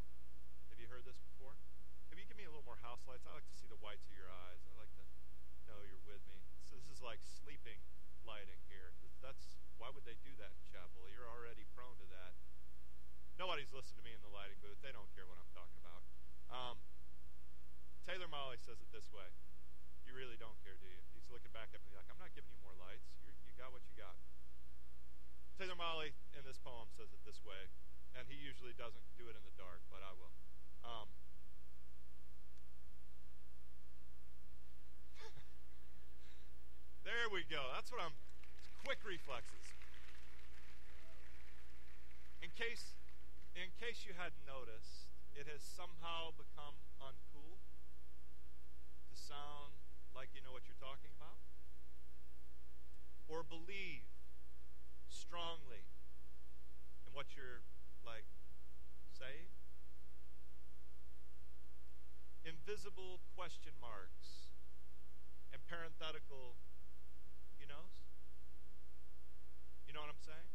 Have 0.71 0.79
you 0.79 0.87
heard 0.87 1.03
this 1.03 1.19
before? 1.19 1.59
Maybe 2.07 2.23
you 2.23 2.27
give 2.31 2.39
me 2.39 2.47
a 2.47 2.51
little 2.55 2.63
more 2.63 2.79
house 2.79 3.03
lights. 3.03 3.27
I 3.27 3.35
like 3.35 3.47
to 3.51 3.57
see 3.59 3.67
the 3.67 3.79
whites 3.83 4.07
of 4.07 4.15
your 4.15 4.31
eyes. 4.31 4.63
I 4.63 4.71
like 4.79 4.95
to 4.95 5.03
know 5.67 5.83
you're 5.83 6.07
with 6.07 6.23
me. 6.31 6.39
So 6.71 6.79
this 6.79 6.87
is 6.87 7.03
like 7.03 7.19
sleeping 7.23 7.83
lighting 8.23 8.63
here. 8.71 8.95
That's 9.19 9.59
why 9.75 9.89
would 9.91 10.05
they 10.05 10.17
do 10.21 10.33
that 10.39 10.55
in 10.55 10.61
chapel? 10.71 11.03
You're 11.09 11.27
already 11.27 11.65
prone 11.73 11.97
to 11.99 12.07
that. 12.15 12.31
Nobody's 13.35 13.73
listening 13.73 13.99
to 13.99 14.05
me 14.05 14.13
in 14.13 14.21
the 14.21 14.31
lighting 14.31 14.55
booth. 14.61 14.77
They 14.79 14.93
don't 14.93 15.09
care 15.17 15.25
what 15.25 15.35
I'm 15.35 15.51
talking 15.51 15.75
about. 15.81 16.01
Um, 16.47 16.77
Taylor 18.05 18.29
Mali 18.29 18.55
says 18.61 18.79
it 18.79 18.89
this 18.93 19.09
way. 19.09 19.27
You 20.05 20.13
really 20.13 20.37
don't 20.37 20.57
care, 20.61 20.77
do 20.77 20.87
you? 20.87 21.01
He's 21.11 21.25
looking 21.27 21.51
back 21.51 21.75
at 21.75 21.81
me 21.83 21.91
like, 21.91 22.05
I'm 22.07 22.19
not 22.21 22.31
giving 22.31 22.51
you 22.53 22.61
more 22.61 22.77
lights. 22.77 23.09
You're, 23.25 23.35
you 23.47 23.53
got 23.57 23.73
what 23.73 23.81
you 23.83 23.95
got. 23.97 24.15
Taylor 25.57 25.77
Mali 25.77 26.13
in 26.37 26.43
this 26.47 26.57
poem 26.61 26.87
says 26.93 27.11
it 27.11 27.21
this 27.27 27.43
way, 27.43 27.67
and 28.17 28.25
he 28.31 28.37
usually 28.37 28.73
doesn't 28.77 29.05
do 29.17 29.27
it 29.27 29.35
in 29.35 29.43
the 29.43 29.55
dark, 29.59 29.83
but 29.91 30.01
I 30.05 30.15
will. 30.15 30.33
Um, 30.81 31.09
There 37.01 37.33
we 37.33 37.41
go. 37.49 37.65
That's 37.81 37.97
what 37.97 38.05
I'm. 38.05 38.13
Quick 38.85 39.01
reflexes. 39.01 39.65
In 42.45 42.53
case, 42.53 42.93
in 43.57 43.73
case 43.81 44.05
you 44.05 44.13
hadn't 44.13 44.45
noticed, 44.45 45.09
it 45.33 45.49
has 45.49 45.65
somehow 45.65 46.29
become 46.37 46.77
uncool 47.01 47.57
to 47.57 49.13
sound 49.17 49.73
like 50.13 50.29
you 50.37 50.45
know 50.45 50.53
what 50.53 50.69
you're 50.69 50.77
talking 50.77 51.09
about, 51.17 51.41
or 53.25 53.41
believe 53.41 54.05
strongly 55.09 55.81
in 57.09 57.17
what 57.17 57.33
you're 57.33 57.65
like 58.05 58.29
saying. 59.09 59.49
Invisible 62.45 63.25
question 63.33 63.73
marks 63.81 64.53
and 65.49 65.65
parenthetical 65.65 66.61
you 67.61 67.69
knows? 67.69 67.93
You 69.85 69.93
know 69.93 70.01
what 70.01 70.09
I'm 70.09 70.25
saying? 70.25 70.49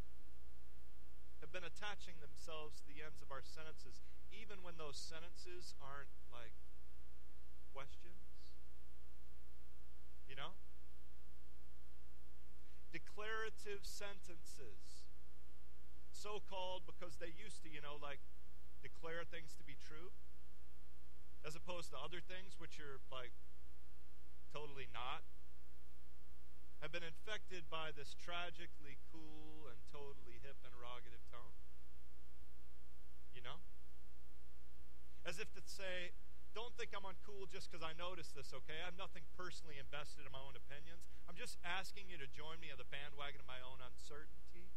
Have 1.39 1.55
been 1.55 1.63
attaching 1.63 2.19
themselves 2.19 2.75
to 2.83 2.85
the 2.91 2.99
ends 3.07 3.23
of 3.23 3.31
our 3.31 3.36
sentences, 3.47 4.03
even 4.35 4.61
when 4.67 4.77
those 4.77 4.99
sentences 4.99 5.73
aren't 5.79 6.13
like 6.35 6.55
questions. 7.73 8.59
You 10.27 10.35
know? 10.35 10.59
Declarative 12.91 13.87
sentences. 13.87 15.07
So 16.11 16.43
called 16.51 16.89
because 16.89 17.17
they 17.23 17.31
used 17.31 17.63
to, 17.63 17.69
you 17.71 17.81
know, 17.81 18.01
like 18.03 18.21
declare 18.83 19.23
things 19.23 19.55
to 19.57 19.65
be 19.65 19.77
true, 19.79 20.11
as 21.47 21.55
opposed 21.55 21.95
to 21.95 21.99
other 22.01 22.19
things 22.19 22.59
which 22.59 22.81
are 22.83 22.99
like 23.13 23.35
totally 24.51 24.89
not 24.91 25.23
have 26.81 26.93
been 26.93 27.07
infected 27.07 27.65
by 27.71 27.91
this 27.93 28.15
tragically 28.15 29.01
cool 29.13 29.67
and 29.69 29.79
totally 29.93 30.39
hip 30.45 30.57
interrogative 30.65 31.25
tone? 31.33 31.57
You 33.33 33.43
know? 33.43 33.59
As 35.27 35.43
if 35.43 35.51
to 35.59 35.63
say, 35.67 36.15
don't 36.55 36.71
think 36.79 36.95
I'm 36.95 37.03
uncool 37.03 37.51
just 37.51 37.67
because 37.67 37.83
I 37.83 37.93
noticed 37.99 38.39
this, 38.39 38.55
okay? 38.55 38.79
I'm 38.87 38.95
nothing 38.95 39.27
personally 39.35 39.75
invested 39.77 40.23
in 40.23 40.31
my 40.31 40.39
own 40.39 40.55
opinions. 40.55 41.03
I'm 41.27 41.35
just 41.35 41.59
asking 41.67 42.07
you 42.07 42.17
to 42.23 42.31
join 42.31 42.63
me 42.63 42.71
on 42.71 42.79
the 42.79 42.87
bandwagon 42.87 43.43
of 43.43 43.49
my 43.51 43.59
own 43.59 43.83
uncertainty. 43.83 44.71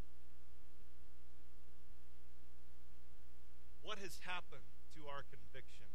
What 3.86 4.02
has 4.02 4.26
happened 4.26 4.66
to 4.98 5.06
our 5.06 5.22
conviction? 5.22 5.86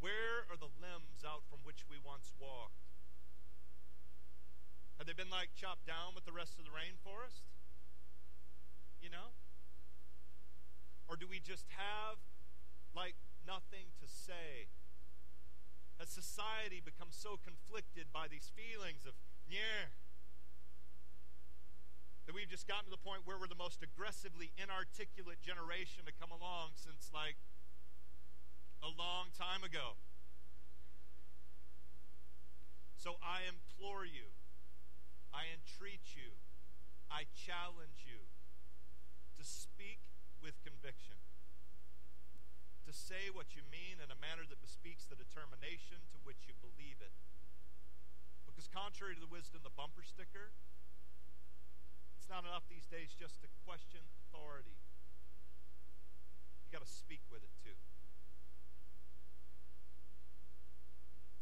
Where 0.00 0.48
are 0.48 0.56
the 0.56 0.72
limbs 0.80 1.20
out 1.28 1.44
from 1.52 1.60
which 1.60 1.84
we 1.92 2.00
once 2.00 2.32
walked? 2.40 2.88
Have 4.96 5.04
they 5.04 5.12
been 5.12 5.30
like 5.30 5.52
chopped 5.52 5.84
down 5.84 6.16
with 6.16 6.24
the 6.24 6.32
rest 6.32 6.56
of 6.56 6.64
the 6.64 6.72
rainforest? 6.72 7.44
You 9.04 9.12
know? 9.12 9.36
Or 11.04 11.20
do 11.20 11.28
we 11.28 11.36
just 11.36 11.68
have 11.76 12.16
like 12.94 13.16
nothing 13.46 13.92
to 14.00 14.06
say? 14.06 14.68
Has 15.98 16.08
society 16.08 16.80
become 16.80 17.12
so 17.12 17.36
conflicted 17.36 18.08
by 18.12 18.24
these 18.28 18.48
feelings 18.56 19.04
of 19.04 19.12
yeah 19.44 19.92
that 22.24 22.32
we've 22.32 22.48
just 22.48 22.68
gotten 22.68 22.88
to 22.88 22.94
the 22.94 23.02
point 23.02 23.26
where 23.28 23.36
we're 23.36 23.50
the 23.50 23.58
most 23.58 23.82
aggressively 23.82 24.52
inarticulate 24.56 25.42
generation 25.42 26.06
to 26.06 26.12
come 26.14 26.30
along 26.30 26.72
since 26.78 27.10
like 27.12 27.36
a 28.80 28.88
long 28.88 29.28
time 29.36 29.60
ago. 29.60 30.00
So 32.96 33.16
I 33.20 33.44
implore 33.48 34.04
you 34.04 34.32
I 35.30 35.46
entreat 35.54 36.18
you, 36.18 36.34
I 37.10 37.26
challenge 37.30 38.02
you 38.02 38.26
to 39.38 39.42
speak 39.46 40.02
with 40.42 40.58
conviction, 40.66 41.22
to 42.90 42.98
say 42.98 43.30
what 43.30 43.54
you 43.54 43.62
mean 43.70 44.02
in 44.02 44.10
a 44.10 44.18
manner 44.18 44.42
that 44.50 44.58
bespeaks 44.58 45.06
the 45.06 45.14
determination 45.14 46.02
to 46.10 46.18
which 46.26 46.50
you 46.50 46.58
believe 46.58 46.98
it. 46.98 47.14
Because, 48.42 48.66
contrary 48.66 49.14
to 49.14 49.22
the 49.22 49.30
wisdom 49.30 49.62
of 49.62 49.66
the 49.70 49.78
bumper 49.78 50.02
sticker, 50.02 50.50
it's 52.18 52.26
not 52.26 52.42
enough 52.42 52.66
these 52.66 52.90
days 52.90 53.14
just 53.14 53.38
to 53.46 53.48
question 53.62 54.02
authority. 54.18 54.74
You 56.66 56.74
got 56.74 56.82
to 56.82 56.90
speak 56.90 57.22
with 57.30 57.46
it 57.46 57.54
too. 57.62 57.78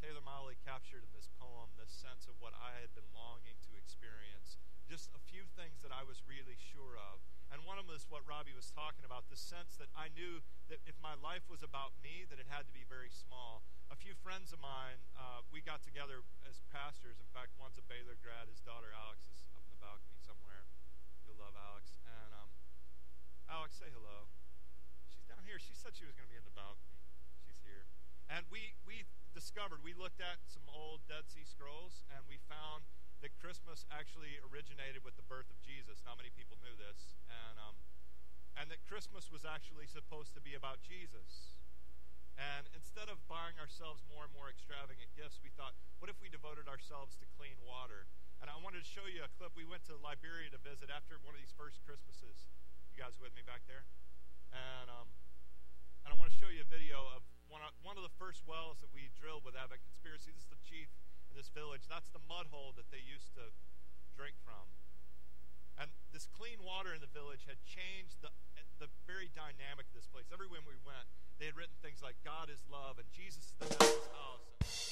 Taylor 0.05 0.21
Mali 0.21 0.61
captured 0.69 1.01
in 1.01 1.13
this 1.17 1.33
poem 1.41 1.73
this 1.81 1.97
sense 1.97 2.29
of 2.29 2.37
what 2.45 2.53
I 2.53 2.77
had 2.85 2.93
been 2.93 3.09
longing 3.17 3.57
to 3.65 3.73
experience. 3.73 4.61
Just 4.85 5.17
a 5.17 5.23
few 5.25 5.49
things 5.57 5.81
that 5.81 5.97
I 5.97 6.05
was 6.05 6.21
really 6.29 6.61
sure 6.61 7.01
of. 7.01 7.25
And 7.49 7.65
one 7.65 7.81
of 7.81 7.89
them 7.89 7.97
is 7.97 8.05
what 8.13 8.29
Robbie 8.29 8.53
was 8.53 8.69
talking 8.69 9.09
about 9.09 9.33
the 9.33 9.41
sense 9.41 9.81
that 9.81 9.89
I 9.97 10.13
knew 10.13 10.45
that 10.69 10.85
if 10.85 10.97
my 11.01 11.17
life 11.17 11.49
was 11.49 11.65
about 11.65 11.97
me, 12.05 12.29
that 12.29 12.37
it 12.37 12.49
had 12.49 12.69
to 12.69 12.75
be 12.77 12.85
very 12.85 13.09
small. 13.09 13.65
A 13.89 13.97
few 13.97 14.13
friends 14.21 14.53
of 14.53 14.61
mine, 14.61 15.01
uh, 15.17 15.41
we 15.49 15.65
got 15.65 15.81
together 15.81 16.21
as 16.45 16.61
pastors. 16.69 17.17
In 17.17 17.29
fact, 17.33 17.57
one's 17.57 17.81
a 17.81 17.85
Baylor 17.89 18.21
grad. 18.21 18.53
His 18.53 18.61
daughter, 18.61 18.93
Alex, 18.93 19.25
is 19.33 19.49
up 19.57 19.65
in 19.65 19.73
the 19.73 19.81
balcony 19.81 20.21
somewhere. 20.21 20.69
You'll 21.25 21.41
love 21.41 21.57
Alex. 21.57 21.97
And 22.05 22.31
um, 22.37 22.53
Alex, 23.49 23.81
say 23.81 23.89
hello. 23.89 24.29
She's 25.09 25.25
down 25.25 25.41
here. 25.49 25.57
She 25.57 25.73
said 25.73 25.97
she 25.97 26.05
was 26.05 26.13
going 26.13 26.29
to 26.29 26.33
be 26.33 26.37
in 26.37 26.45
the 26.45 26.53
balcony. 26.53 27.01
She's 27.49 27.65
here. 27.65 27.89
And 28.29 28.45
we, 28.53 28.77
we 28.85 29.09
discovered, 29.33 29.81
we 29.81 29.97
looked 29.97 30.21
at 30.21 30.45
some 30.45 30.69
old 30.69 31.01
Dead 31.09 31.25
Sea 31.33 31.49
Scrolls, 31.49 32.05
and 32.13 32.21
we 32.29 32.37
found 32.45 32.85
that 33.25 33.33
Christmas 33.41 33.89
actually 33.89 34.37
originated 34.45 35.01
with 35.01 35.17
the 35.17 35.25
birth 35.25 35.49
of 35.49 35.59
Jesus. 35.65 36.05
Not 36.05 36.21
many 36.21 36.29
people 36.37 36.61
knew 36.61 36.77
this, 36.77 37.17
and 37.33 37.57
um, 37.57 37.75
and 38.59 38.67
that 38.75 38.83
Christmas 38.91 39.31
was 39.31 39.47
actually 39.47 39.87
supposed 39.87 40.35
to 40.35 40.43
be 40.43 40.59
about 40.59 40.83
Jesus. 40.83 41.63
And 42.35 42.67
instead 42.75 43.07
of 43.11 43.23
buying 43.31 43.59
ourselves 43.59 44.03
more 44.11 44.27
and 44.27 44.35
more 44.35 44.51
extravagant 44.51 45.11
gifts, 45.15 45.39
we 45.43 45.51
thought, 45.55 45.79
what 46.03 46.11
if 46.11 46.19
we 46.19 46.31
devoted 46.31 46.67
ourselves 46.67 47.15
to 47.23 47.27
clean 47.39 47.59
water? 47.63 48.07
And 48.39 48.47
I 48.47 48.59
wanted 48.63 48.83
to 48.83 48.89
show 48.91 49.07
you 49.11 49.27
a 49.27 49.31
clip. 49.39 49.55
We 49.59 49.67
went 49.67 49.87
to 49.91 49.99
Liberia 49.99 50.51
to 50.55 50.61
visit 50.63 50.91
after 50.91 51.19
one 51.23 51.35
of 51.35 51.41
these 51.43 51.55
first 51.55 51.83
Christmases. 51.83 52.51
You 52.95 52.99
guys 52.99 53.19
with 53.19 53.35
me 53.35 53.43
back 53.43 53.67
there? 53.67 53.87
And 54.55 54.87
um, 54.91 55.11
and 56.07 56.15
I 56.15 56.17
want 56.17 56.31
to 56.31 56.39
show 56.39 56.49
you 56.49 56.63
a 56.63 56.71
video 56.71 57.05
of 57.15 57.27
one 57.51 57.61
of, 57.61 57.75
one 57.83 57.99
of 57.99 58.07
the 58.07 58.15
first 58.17 58.47
wells 58.47 58.79
that 58.81 58.95
we 58.95 59.11
drilled 59.19 59.43
with 59.43 59.59
Advent 59.59 59.83
Conspiracy. 59.83 60.31
This 60.31 60.47
is 60.47 60.51
the 60.51 60.63
chief 60.63 60.89
in 61.29 61.35
this 61.35 61.51
village. 61.51 61.85
That's 61.91 62.09
the 62.15 62.23
mud 62.31 62.49
hole 62.55 62.73
that 62.79 62.89
they 62.95 63.03
used 63.03 63.35
to 63.37 63.51
drink 64.15 64.39
from. 64.41 64.71
And 65.79 65.93
this 66.11 66.27
clean 66.27 66.65
water 66.65 66.91
in 66.95 67.03
the 67.05 67.11
village 67.11 67.47
had 67.47 67.61
changed 67.63 68.19
the, 68.25 68.35
the 68.79 68.89
very 69.11 69.31
dynamic 69.35 69.91
of 69.91 69.95
this 69.95 70.07
place. 70.07 70.31
Everywhere 70.33 70.63
we 70.63 70.79
went, 70.87 71.07
they 71.39 71.47
had 71.47 71.57
written 71.59 71.75
things 71.83 71.99
like 72.03 72.15
God 72.25 72.51
is 72.51 72.63
love 72.71 72.99
and 72.99 73.07
Jesus 73.11 73.51
is 73.51 73.55
the 73.59 73.75
house. 73.75 74.88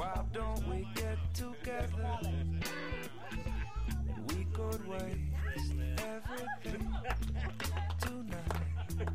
Why 0.00 0.24
don't 0.32 0.66
we 0.66 0.88
get 0.94 1.18
together? 1.34 2.18
We 4.28 4.46
could 4.54 4.88
waste 4.88 5.74
everything 5.98 6.88
tonight. 8.00 9.10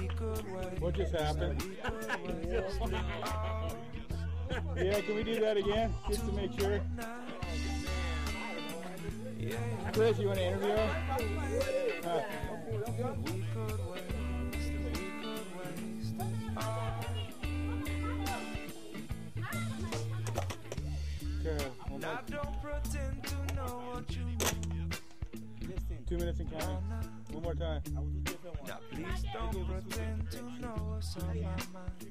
We 0.00 0.06
could 0.08 0.50
waste. 0.50 0.80
What 0.80 0.94
just 0.94 1.12
happened? 1.12 1.62
We 1.62 1.76
could 1.76 2.48
waste 2.48 2.80
it 2.80 2.94
all 3.22 3.72
Yeah, 4.76 5.00
can 5.02 5.14
we 5.14 5.24
do 5.24 5.40
that 5.40 5.58
again? 5.58 5.92
Just 6.08 6.24
to 6.24 6.32
make 6.32 6.58
sure. 6.58 6.80
Yeah, 9.38 9.56
Chris, 9.92 10.18
you 10.18 10.28
want 10.28 10.38
to 10.38 10.44
interview 10.46 10.68
him? 10.68 10.90
Huh. 12.02 12.22
Okay, 21.96 22.06
we'll 22.28 22.42
don't 22.42 22.62
pretend 22.62 23.24
to 23.24 23.54
know 23.54 23.80
what 23.92 24.14
you 24.14 24.24
mean. 24.24 24.90
two 26.06 26.18
minutes 26.18 26.40
and 26.40 26.50
counting. 26.50 26.84
One 27.32 27.42
more 27.42 27.54
time. 27.54 27.80
Now 28.66 28.78
please 28.90 29.24
don't 29.32 29.66
pretend 29.66 30.30
to 30.32 30.42
know 30.60 30.74
what's 30.90 31.16
on 31.16 31.26
my 31.28 31.56
mind. 31.72 32.06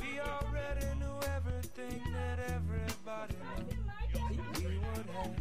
We 0.00 0.20
already 0.20 0.86
knew 0.98 1.16
everything 1.36 2.02
that 2.12 2.38
everybody 2.50 3.36
knew. 3.68 4.68
We 4.68 4.78
would 4.78 5.06
have 5.14 5.36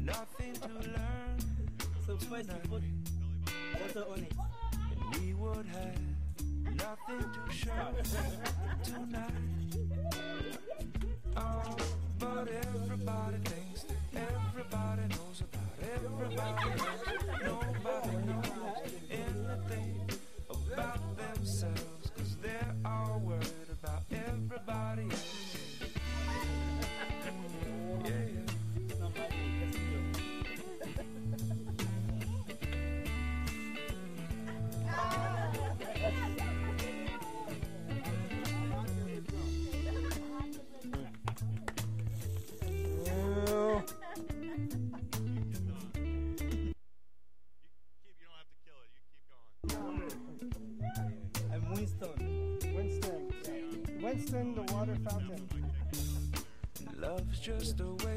nothing 0.00 0.54
to 0.54 0.68
learn. 0.68 1.36
So 2.06 2.16
first 2.16 2.48
you 2.48 2.70
put 2.70 2.82
water 3.82 4.04
on 4.10 4.18
it. 4.20 4.32
We 5.20 5.34
would 5.34 5.66
have 5.66 6.00
nothing 6.74 7.30
to 7.32 7.52
show 7.54 7.92
tonight. 8.84 10.17
Oh, 12.40 12.42
everybody 12.42 13.38
thinks 13.38 13.82
that 14.12 14.30
everybody 14.30 15.02
knows 15.10 15.42
about 15.42 15.74
everybody. 15.82 16.82
Nobody 17.44 18.16
knows 18.26 18.47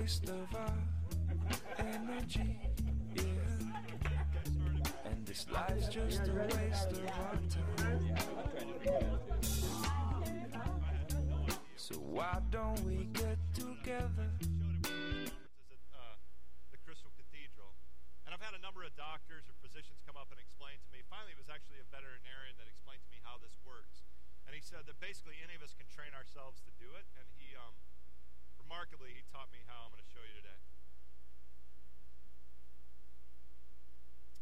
waste 0.01 0.29
of 0.33 0.49
our 0.57 0.81
energy, 1.77 2.57
yeah. 3.13 3.21
And 5.05 5.21
this 5.29 5.45
life's 5.53 5.93
just 5.93 6.25
a 6.25 6.33
waste 6.33 6.89
of 6.89 7.05
our 7.05 7.37
time. 7.53 8.01
So 11.77 11.93
why 12.01 12.41
don't 12.49 12.81
we 12.81 13.13
get 13.13 13.37
together? 13.53 14.25
is 15.69 15.85
at 15.93 16.17
the 16.73 16.81
Crystal 16.81 17.13
Cathedral. 17.13 17.69
And 18.25 18.33
I've 18.33 18.41
had 18.41 18.57
a 18.57 18.63
number 18.65 18.81
of 18.81 18.97
doctors 18.97 19.45
or 19.45 19.53
physicians 19.61 20.01
come 20.01 20.17
up 20.17 20.33
and 20.33 20.41
explain 20.41 20.81
to 20.81 20.89
me. 20.89 21.05
Finally, 21.13 21.37
it 21.37 21.41
was 21.41 21.53
actually 21.53 21.77
a 21.77 21.85
veterinarian 21.93 22.57
that 22.57 22.65
explained 22.65 23.05
to 23.05 23.11
me 23.13 23.21
how 23.21 23.37
this 23.37 23.53
works. 23.61 24.01
And 24.49 24.57
he 24.57 24.65
said 24.65 24.89
that 24.89 24.97
basically 24.97 25.37
any 25.45 25.53
of 25.53 25.61
us 25.61 25.77
can 25.77 25.85
train 25.93 26.17
ourselves 26.17 26.57
to 26.65 26.73
do 26.81 26.89
it. 26.97 27.05
And 27.21 27.29
remarkably, 28.71 29.11
he 29.11 29.19
taught 29.35 29.51
me 29.51 29.59
how 29.67 29.83
I'm 29.83 29.91
going 29.91 29.99
to 29.99 30.11
show 30.15 30.23
you 30.23 30.31
today. 30.39 30.55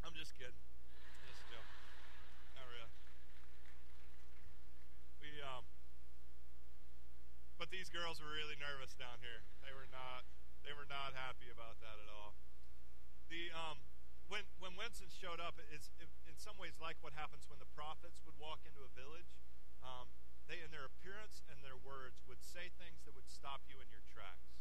I'm 0.06 0.14
just 0.14 0.38
kidding. 0.38 0.54
Just 1.26 1.42
joke. 1.50 1.66
Not 2.54 2.70
real. 2.70 2.94
We, 5.18 5.34
um, 5.42 5.66
but 7.58 7.74
these 7.74 7.90
girls 7.90 8.22
were 8.22 8.30
really 8.30 8.54
nervous 8.62 8.94
down 8.94 9.18
here. 9.18 9.42
They 9.66 9.74
were 9.74 9.90
not. 9.90 10.30
They 10.62 10.78
were 10.78 10.86
not 10.86 11.18
happy 11.18 11.50
about 11.50 11.82
that 11.82 11.98
at 11.98 12.10
all. 12.14 12.38
The 13.34 13.50
um, 13.50 13.82
when 14.30 14.46
when 14.62 14.78
Winston 14.78 15.10
showed 15.10 15.42
up, 15.42 15.58
it's 15.74 15.90
it, 15.98 16.14
in 16.30 16.38
some 16.38 16.54
ways 16.62 16.78
like 16.78 17.02
what 17.02 17.18
happens 17.18 17.50
when 17.50 17.58
the 17.58 17.70
prophets 17.74 18.22
would 18.30 18.38
walk 18.38 18.62
into 18.62 18.86
a 18.86 18.92
village. 18.94 19.34
Um, 19.82 20.06
they, 20.50 20.66
in 20.66 20.74
their 20.74 20.90
appearance 20.90 21.46
and 21.46 21.62
their 21.62 21.78
words, 21.78 22.26
would 22.26 22.42
say 22.42 22.74
things 22.82 23.06
that 23.06 23.14
would 23.14 23.30
stop 23.30 23.62
you 23.70 23.78
in 23.78 23.88
your 23.94 24.02
tracks. 24.10 24.58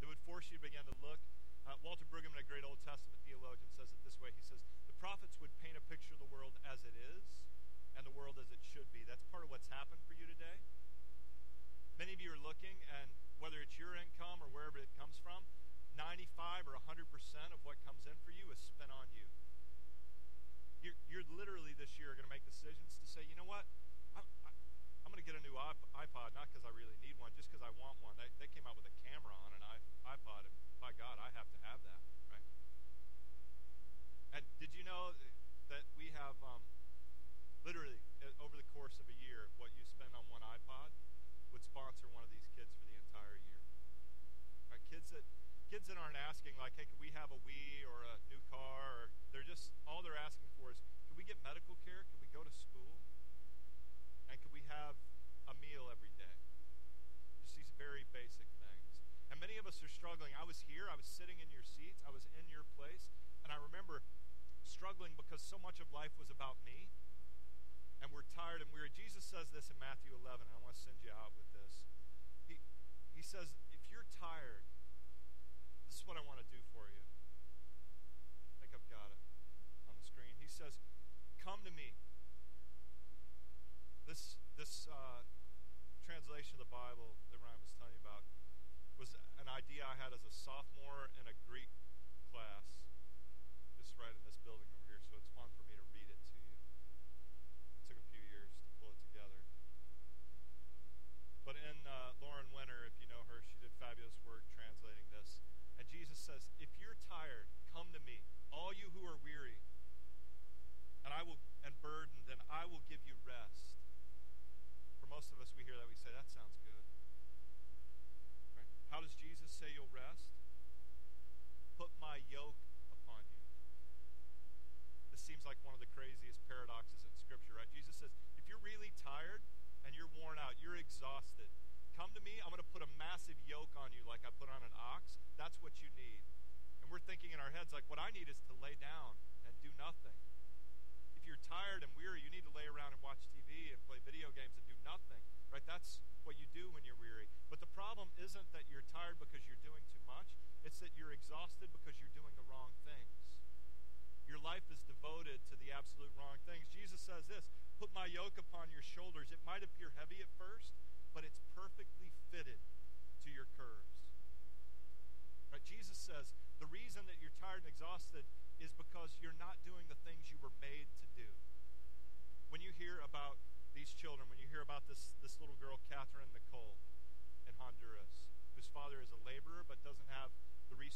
That 0.00 0.08
would 0.08 0.24
force 0.24 0.48
you 0.48 0.56
to 0.56 0.64
begin 0.64 0.88
to 0.88 0.96
look. 1.04 1.20
Uh, 1.68 1.76
Walter 1.84 2.08
Brueggemann, 2.08 2.40
a 2.40 2.48
great 2.48 2.64
Old 2.64 2.80
Testament 2.80 3.20
theologian, 3.28 3.68
says 3.76 3.92
it 3.92 4.00
this 4.00 4.16
way. 4.16 4.32
He 4.32 4.40
says 4.40 4.64
the 4.88 4.96
prophets 4.96 5.36
would 5.44 5.52
paint 5.60 5.76
a 5.76 5.84
picture 5.84 6.16
of 6.16 6.20
the 6.24 6.32
world 6.32 6.56
as 6.64 6.80
it 6.88 6.96
is, 6.96 7.44
and 7.92 8.08
the 8.08 8.16
world 8.16 8.40
as 8.40 8.48
it 8.48 8.64
should 8.64 8.88
be. 8.88 9.04
That's 9.04 9.22
part 9.28 9.44
of 9.44 9.52
what's 9.52 9.68
happened 9.68 10.00
for 10.08 10.16
you 10.16 10.24
today. 10.24 10.64
Many 12.00 12.16
of 12.16 12.24
you 12.24 12.32
are 12.32 12.40
looking, 12.40 12.80
and 12.88 13.12
whether 13.36 13.60
it's 13.60 13.76
your 13.76 13.92
income 13.92 14.40
or 14.40 14.48
wherever 14.48 14.80
it 14.80 14.88
comes 14.96 15.20
from, 15.20 15.44
95 15.92 16.64
or 16.64 16.80
100% 16.88 17.04
of 17.52 17.60
what 17.68 17.69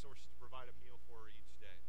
resources 0.05 0.28
to 0.28 0.36
provide 0.36 0.68
a 0.68 0.76
meal 0.84 1.00
for 1.09 1.24
her 1.24 1.32
each 1.32 1.57
day. 1.64 1.80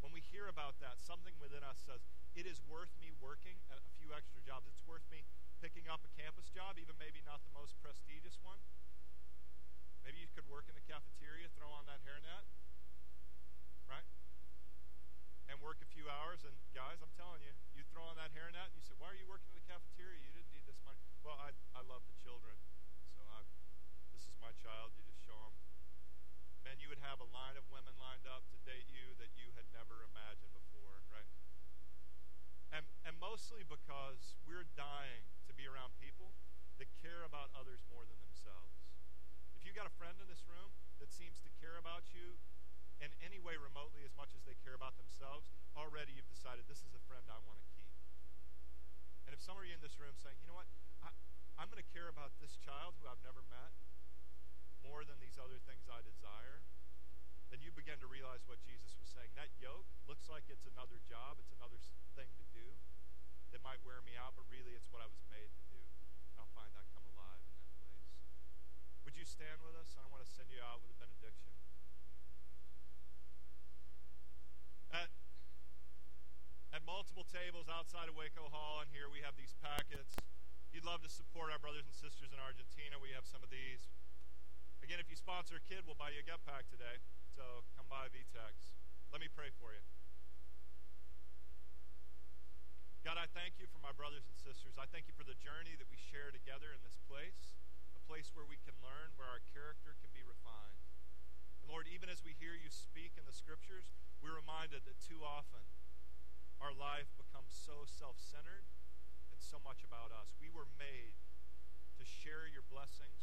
When 0.00 0.08
we 0.08 0.24
hear 0.32 0.48
about 0.48 0.80
that, 0.80 1.04
something 1.04 1.36
within 1.36 1.60
us 1.60 1.84
says, 1.84 2.00
it 2.32 2.48
is 2.48 2.64
worth 2.64 2.88
me 2.96 3.12
working 3.20 3.60
a 3.68 3.76
few 4.00 4.08
extra 4.16 4.40
jobs. 4.40 4.64
It's 4.72 4.80
worth 4.88 5.04
me 5.12 5.20
picking 5.60 5.84
up 5.84 6.00
a 6.00 6.08
campus 6.16 6.48
job, 6.48 6.80
even 6.80 6.96
maybe 6.96 7.20
not 7.28 7.44
the 7.44 7.52
most 7.52 7.76
prestigious 7.84 8.40
one. 8.40 8.56
Maybe 10.00 10.24
you 10.24 10.32
could 10.32 10.48
work 10.48 10.64
in 10.64 10.72
the 10.72 10.86
cafeteria, 10.88 11.52
throw 11.52 11.68
on 11.76 11.84
that 11.92 12.00
hairnet, 12.08 12.48
right? 13.84 14.08
And 15.52 15.60
work 15.60 15.76
a 15.84 15.88
few 15.92 16.08
hours. 16.08 16.48
And 16.48 16.56
guys, 16.72 17.04
I'm 17.04 17.12
telling 17.20 17.44
you, 17.44 17.52
you 17.76 17.84
throw 17.92 18.08
on 18.08 18.16
that 18.16 18.32
hairnet 18.32 18.72
and 18.72 18.80
you 18.80 18.84
say, 18.88 18.96
Why 18.96 19.12
are 19.12 19.18
you 19.20 19.28
working 19.28 19.52
in 19.52 19.60
the 19.60 19.68
cafeteria? 19.68 20.16
You 20.24 20.32
didn't 20.32 20.56
need 20.56 20.64
this 20.64 20.80
money. 20.88 21.04
Well, 21.20 21.36
I, 21.36 21.52
I 21.76 21.84
love 21.84 22.00
the 22.08 22.16
children. 22.24 22.56
So 23.12 23.20
I, 23.28 23.44
this 24.16 24.24
is 24.24 24.40
my 24.40 24.56
child. 24.64 24.96
You 24.96 25.04
just 25.04 25.20
show 25.20 25.36
them. 25.36 25.52
Man, 26.62 26.78
you 26.78 26.86
would 26.88 27.01
have 27.12 27.20
a 27.20 27.28
line 27.36 27.60
of 27.60 27.64
women 27.68 27.92
lined 28.00 28.24
up 28.24 28.40
to 28.48 28.56
date 28.64 28.88
you 28.88 29.12
that 29.20 29.28
you 29.36 29.52
had 29.52 29.68
never 29.76 30.00
imagined 30.08 30.48
before, 30.56 31.04
right? 31.12 31.28
And, 32.72 32.88
and 33.04 33.12
mostly 33.20 33.68
because 33.68 34.40
we're 34.48 34.64
dying 34.72 35.20
to 35.44 35.52
be 35.52 35.68
around 35.68 35.92
people 36.00 36.32
that 36.80 36.88
care 37.04 37.20
about 37.28 37.52
others 37.52 37.84
more 37.92 38.08
than 38.08 38.16
themselves. 38.24 38.80
If 39.52 39.68
you 39.68 39.76
got 39.76 39.84
a 39.84 39.92
friend 40.00 40.16
in 40.24 40.26
this 40.32 40.40
room 40.48 40.72
that 41.04 41.12
seems 41.12 41.36
to 41.44 41.52
care 41.60 41.76
about 41.76 42.08
you 42.16 42.40
in 43.04 43.12
any 43.20 43.36
way 43.36 43.60
remotely 43.60 44.08
as 44.08 44.16
much 44.16 44.32
as 44.32 44.40
they 44.48 44.56
care 44.64 44.72
about 44.72 44.96
themselves, 44.96 45.52
already 45.76 46.16
you've 46.16 46.32
decided 46.32 46.64
this 46.64 46.80
is 46.80 46.96
a 46.96 47.02
friend 47.04 47.28
I 47.28 47.36
want 47.44 47.60
to 47.60 47.68
keep. 47.76 47.92
And 49.28 49.36
if 49.36 49.44
some 49.44 49.60
of 49.60 49.68
you 49.68 49.76
in 49.76 49.84
this 49.84 50.00
room 50.00 50.16
saying, 50.16 50.40
you 50.40 50.48
know 50.48 50.56
what, 50.56 50.72
I, 51.04 51.12
I'm 51.60 51.68
going 51.68 51.84
to 51.84 51.90
care 51.92 52.08
about 52.08 52.32
this 52.40 52.56
child 52.64 52.96
who 53.04 53.04
I've 53.04 53.20
never 53.20 53.44
met 53.52 53.76
more 54.80 55.04
than 55.04 55.20
these 55.20 55.36
other 55.36 55.60
things 55.68 55.92
I 55.92 56.00
desire, 56.00 56.64
you 57.62 57.70
begin 57.70 57.94
to 58.02 58.10
realize 58.10 58.42
what 58.50 58.58
Jesus 58.66 58.98
was 58.98 59.06
saying. 59.06 59.30
That 59.38 59.54
yoke 59.62 59.86
looks 60.10 60.26
like 60.26 60.50
it's 60.50 60.66
another 60.66 60.98
job, 61.06 61.38
it's 61.38 61.54
another 61.54 61.78
thing 62.18 62.26
to 62.34 62.44
do 62.50 62.66
that 63.54 63.62
might 63.62 63.78
wear 63.86 64.02
me 64.02 64.18
out, 64.18 64.34
but 64.34 64.42
really 64.50 64.74
it's 64.74 64.90
what 64.90 64.98
I 64.98 65.06
was 65.06 65.22
made 65.30 65.46
to 65.46 65.64
do. 65.70 65.78
I'll 66.34 66.50
find 66.58 66.74
that 66.74 66.90
come 66.90 67.06
alive 67.14 67.38
in 67.46 67.54
that 67.54 67.70
place. 67.78 68.10
Would 69.06 69.14
you 69.14 69.22
stand 69.22 69.62
with 69.62 69.78
us? 69.78 69.94
I 69.94 70.10
want 70.10 70.26
to 70.26 70.30
send 70.34 70.50
you 70.50 70.58
out 70.58 70.82
with 70.82 70.90
a 70.90 70.98
benediction. 70.98 71.54
At, 74.90 75.08
at 76.74 76.82
multiple 76.82 77.24
tables 77.30 77.70
outside 77.70 78.10
of 78.10 78.18
Waco 78.18 78.50
Hall 78.50 78.82
and 78.82 78.90
here 78.90 79.06
we 79.06 79.22
have 79.22 79.38
these 79.38 79.54
packets. 79.62 80.18
If 80.18 80.70
you'd 80.74 80.88
love 80.88 81.06
to 81.06 81.12
support 81.12 81.54
our 81.54 81.62
brothers 81.62 81.86
and 81.86 81.94
sisters 81.94 82.34
in 82.34 82.42
Argentina, 82.42 82.98
we 82.98 83.14
have 83.14 83.22
some 83.22 83.46
of 83.46 83.54
these. 83.54 83.86
Again, 84.82 84.98
if 84.98 85.06
you 85.06 85.14
sponsor 85.14 85.60
a 85.60 85.62
kid, 85.62 85.86
we'll 85.86 86.00
buy 86.00 86.10
you 86.10 86.18
a 86.18 86.26
get 86.26 86.42
pack 86.42 86.66
today. 86.66 86.98
So 87.32 87.64
come 87.72 87.88
by 87.88 88.12
VTEX. 88.12 88.76
Let 89.08 89.24
me 89.24 89.28
pray 89.32 89.48
for 89.56 89.72
you. 89.72 89.80
God, 93.08 93.16
I 93.16 93.24
thank 93.32 93.56
you 93.56 93.64
for 93.72 93.80
my 93.80 93.90
brothers 93.96 94.28
and 94.28 94.36
sisters. 94.36 94.76
I 94.76 94.84
thank 94.92 95.08
you 95.08 95.16
for 95.16 95.24
the 95.24 95.34
journey 95.40 95.72
that 95.80 95.88
we 95.88 95.96
share 95.96 96.28
together 96.28 96.76
in 96.76 96.84
this 96.84 97.00
place, 97.08 97.56
a 97.96 98.02
place 98.04 98.28
where 98.36 98.44
we 98.44 98.60
can 98.68 98.76
learn, 98.84 99.16
where 99.16 99.32
our 99.32 99.40
character 99.56 99.96
can 100.04 100.12
be 100.12 100.20
refined. 100.20 100.84
And 101.64 101.72
Lord, 101.72 101.88
even 101.88 102.12
as 102.12 102.20
we 102.20 102.36
hear 102.36 102.52
you 102.52 102.68
speak 102.68 103.16
in 103.16 103.24
the 103.24 103.32
scriptures, 103.32 103.88
we're 104.20 104.36
reminded 104.36 104.84
that 104.84 105.00
too 105.00 105.24
often 105.24 105.64
our 106.60 106.76
life 106.76 107.08
becomes 107.16 107.50
so 107.56 107.88
self 107.88 108.20
centered 108.20 108.68
and 109.32 109.40
so 109.40 109.56
much 109.64 109.82
about 109.88 110.12
us. 110.12 110.36
We 110.36 110.52
were 110.52 110.68
made 110.76 111.16
to 111.96 112.04
share 112.04 112.44
your 112.44 112.62
blessings. 112.68 113.21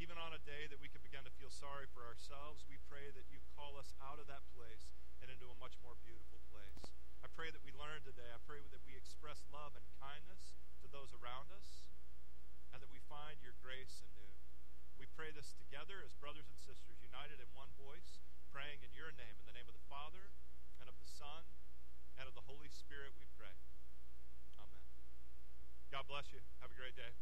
Even 0.00 0.16
on 0.16 0.32
a 0.32 0.40
day 0.48 0.64
that 0.72 0.80
we 0.80 0.88
could 0.88 1.04
begin 1.04 1.20
to 1.28 1.34
feel 1.36 1.52
sorry 1.52 1.84
for 1.92 2.00
ourselves, 2.08 2.64
we 2.64 2.80
pray 2.88 3.12
that 3.12 3.28
you 3.28 3.36
call 3.52 3.76
us 3.76 3.92
out 4.00 4.16
of 4.16 4.24
that 4.32 4.40
place 4.56 4.88
and 5.20 5.28
into 5.28 5.52
a 5.52 5.60
much 5.60 5.76
more 5.84 5.92
beautiful 6.00 6.40
place. 6.48 6.88
I 7.20 7.28
pray 7.36 7.52
that 7.52 7.60
we 7.60 7.76
learn 7.76 8.00
today. 8.00 8.32
I 8.32 8.40
pray 8.48 8.64
that 8.72 8.80
we 8.88 8.96
express 8.96 9.44
love 9.52 9.76
and 9.76 9.84
kindness 10.00 10.56
to 10.80 10.88
those 10.88 11.12
around 11.12 11.52
us 11.52 11.84
and 12.72 12.80
that 12.80 12.88
we 12.88 13.04
find 13.12 13.44
your 13.44 13.52
grace 13.60 14.00
anew. 14.00 14.32
We 14.96 15.04
pray 15.12 15.36
this 15.36 15.52
together 15.52 16.00
as 16.00 16.16
brothers 16.16 16.48
and 16.48 16.56
sisters, 16.56 16.96
united 17.04 17.36
in 17.36 17.52
one 17.52 17.68
voice, 17.76 18.24
praying 18.48 18.80
in 18.80 18.96
your 18.96 19.12
name, 19.12 19.36
in 19.36 19.44
the 19.44 19.56
name 19.56 19.68
of 19.68 19.76
the 19.76 19.84
Father 19.92 20.32
and 20.80 20.88
of 20.88 20.96
the 20.96 21.08
Son 21.12 21.44
and 22.16 22.24
of 22.24 22.32
the 22.32 22.48
Holy 22.48 22.72
Spirit, 22.72 23.12
we 23.20 23.28
pray. 23.36 23.52
Amen. 24.56 24.80
God 25.92 26.08
bless 26.08 26.32
you. 26.32 26.40
Have 26.64 26.72
a 26.72 26.78
great 26.80 26.96
day. 26.96 27.12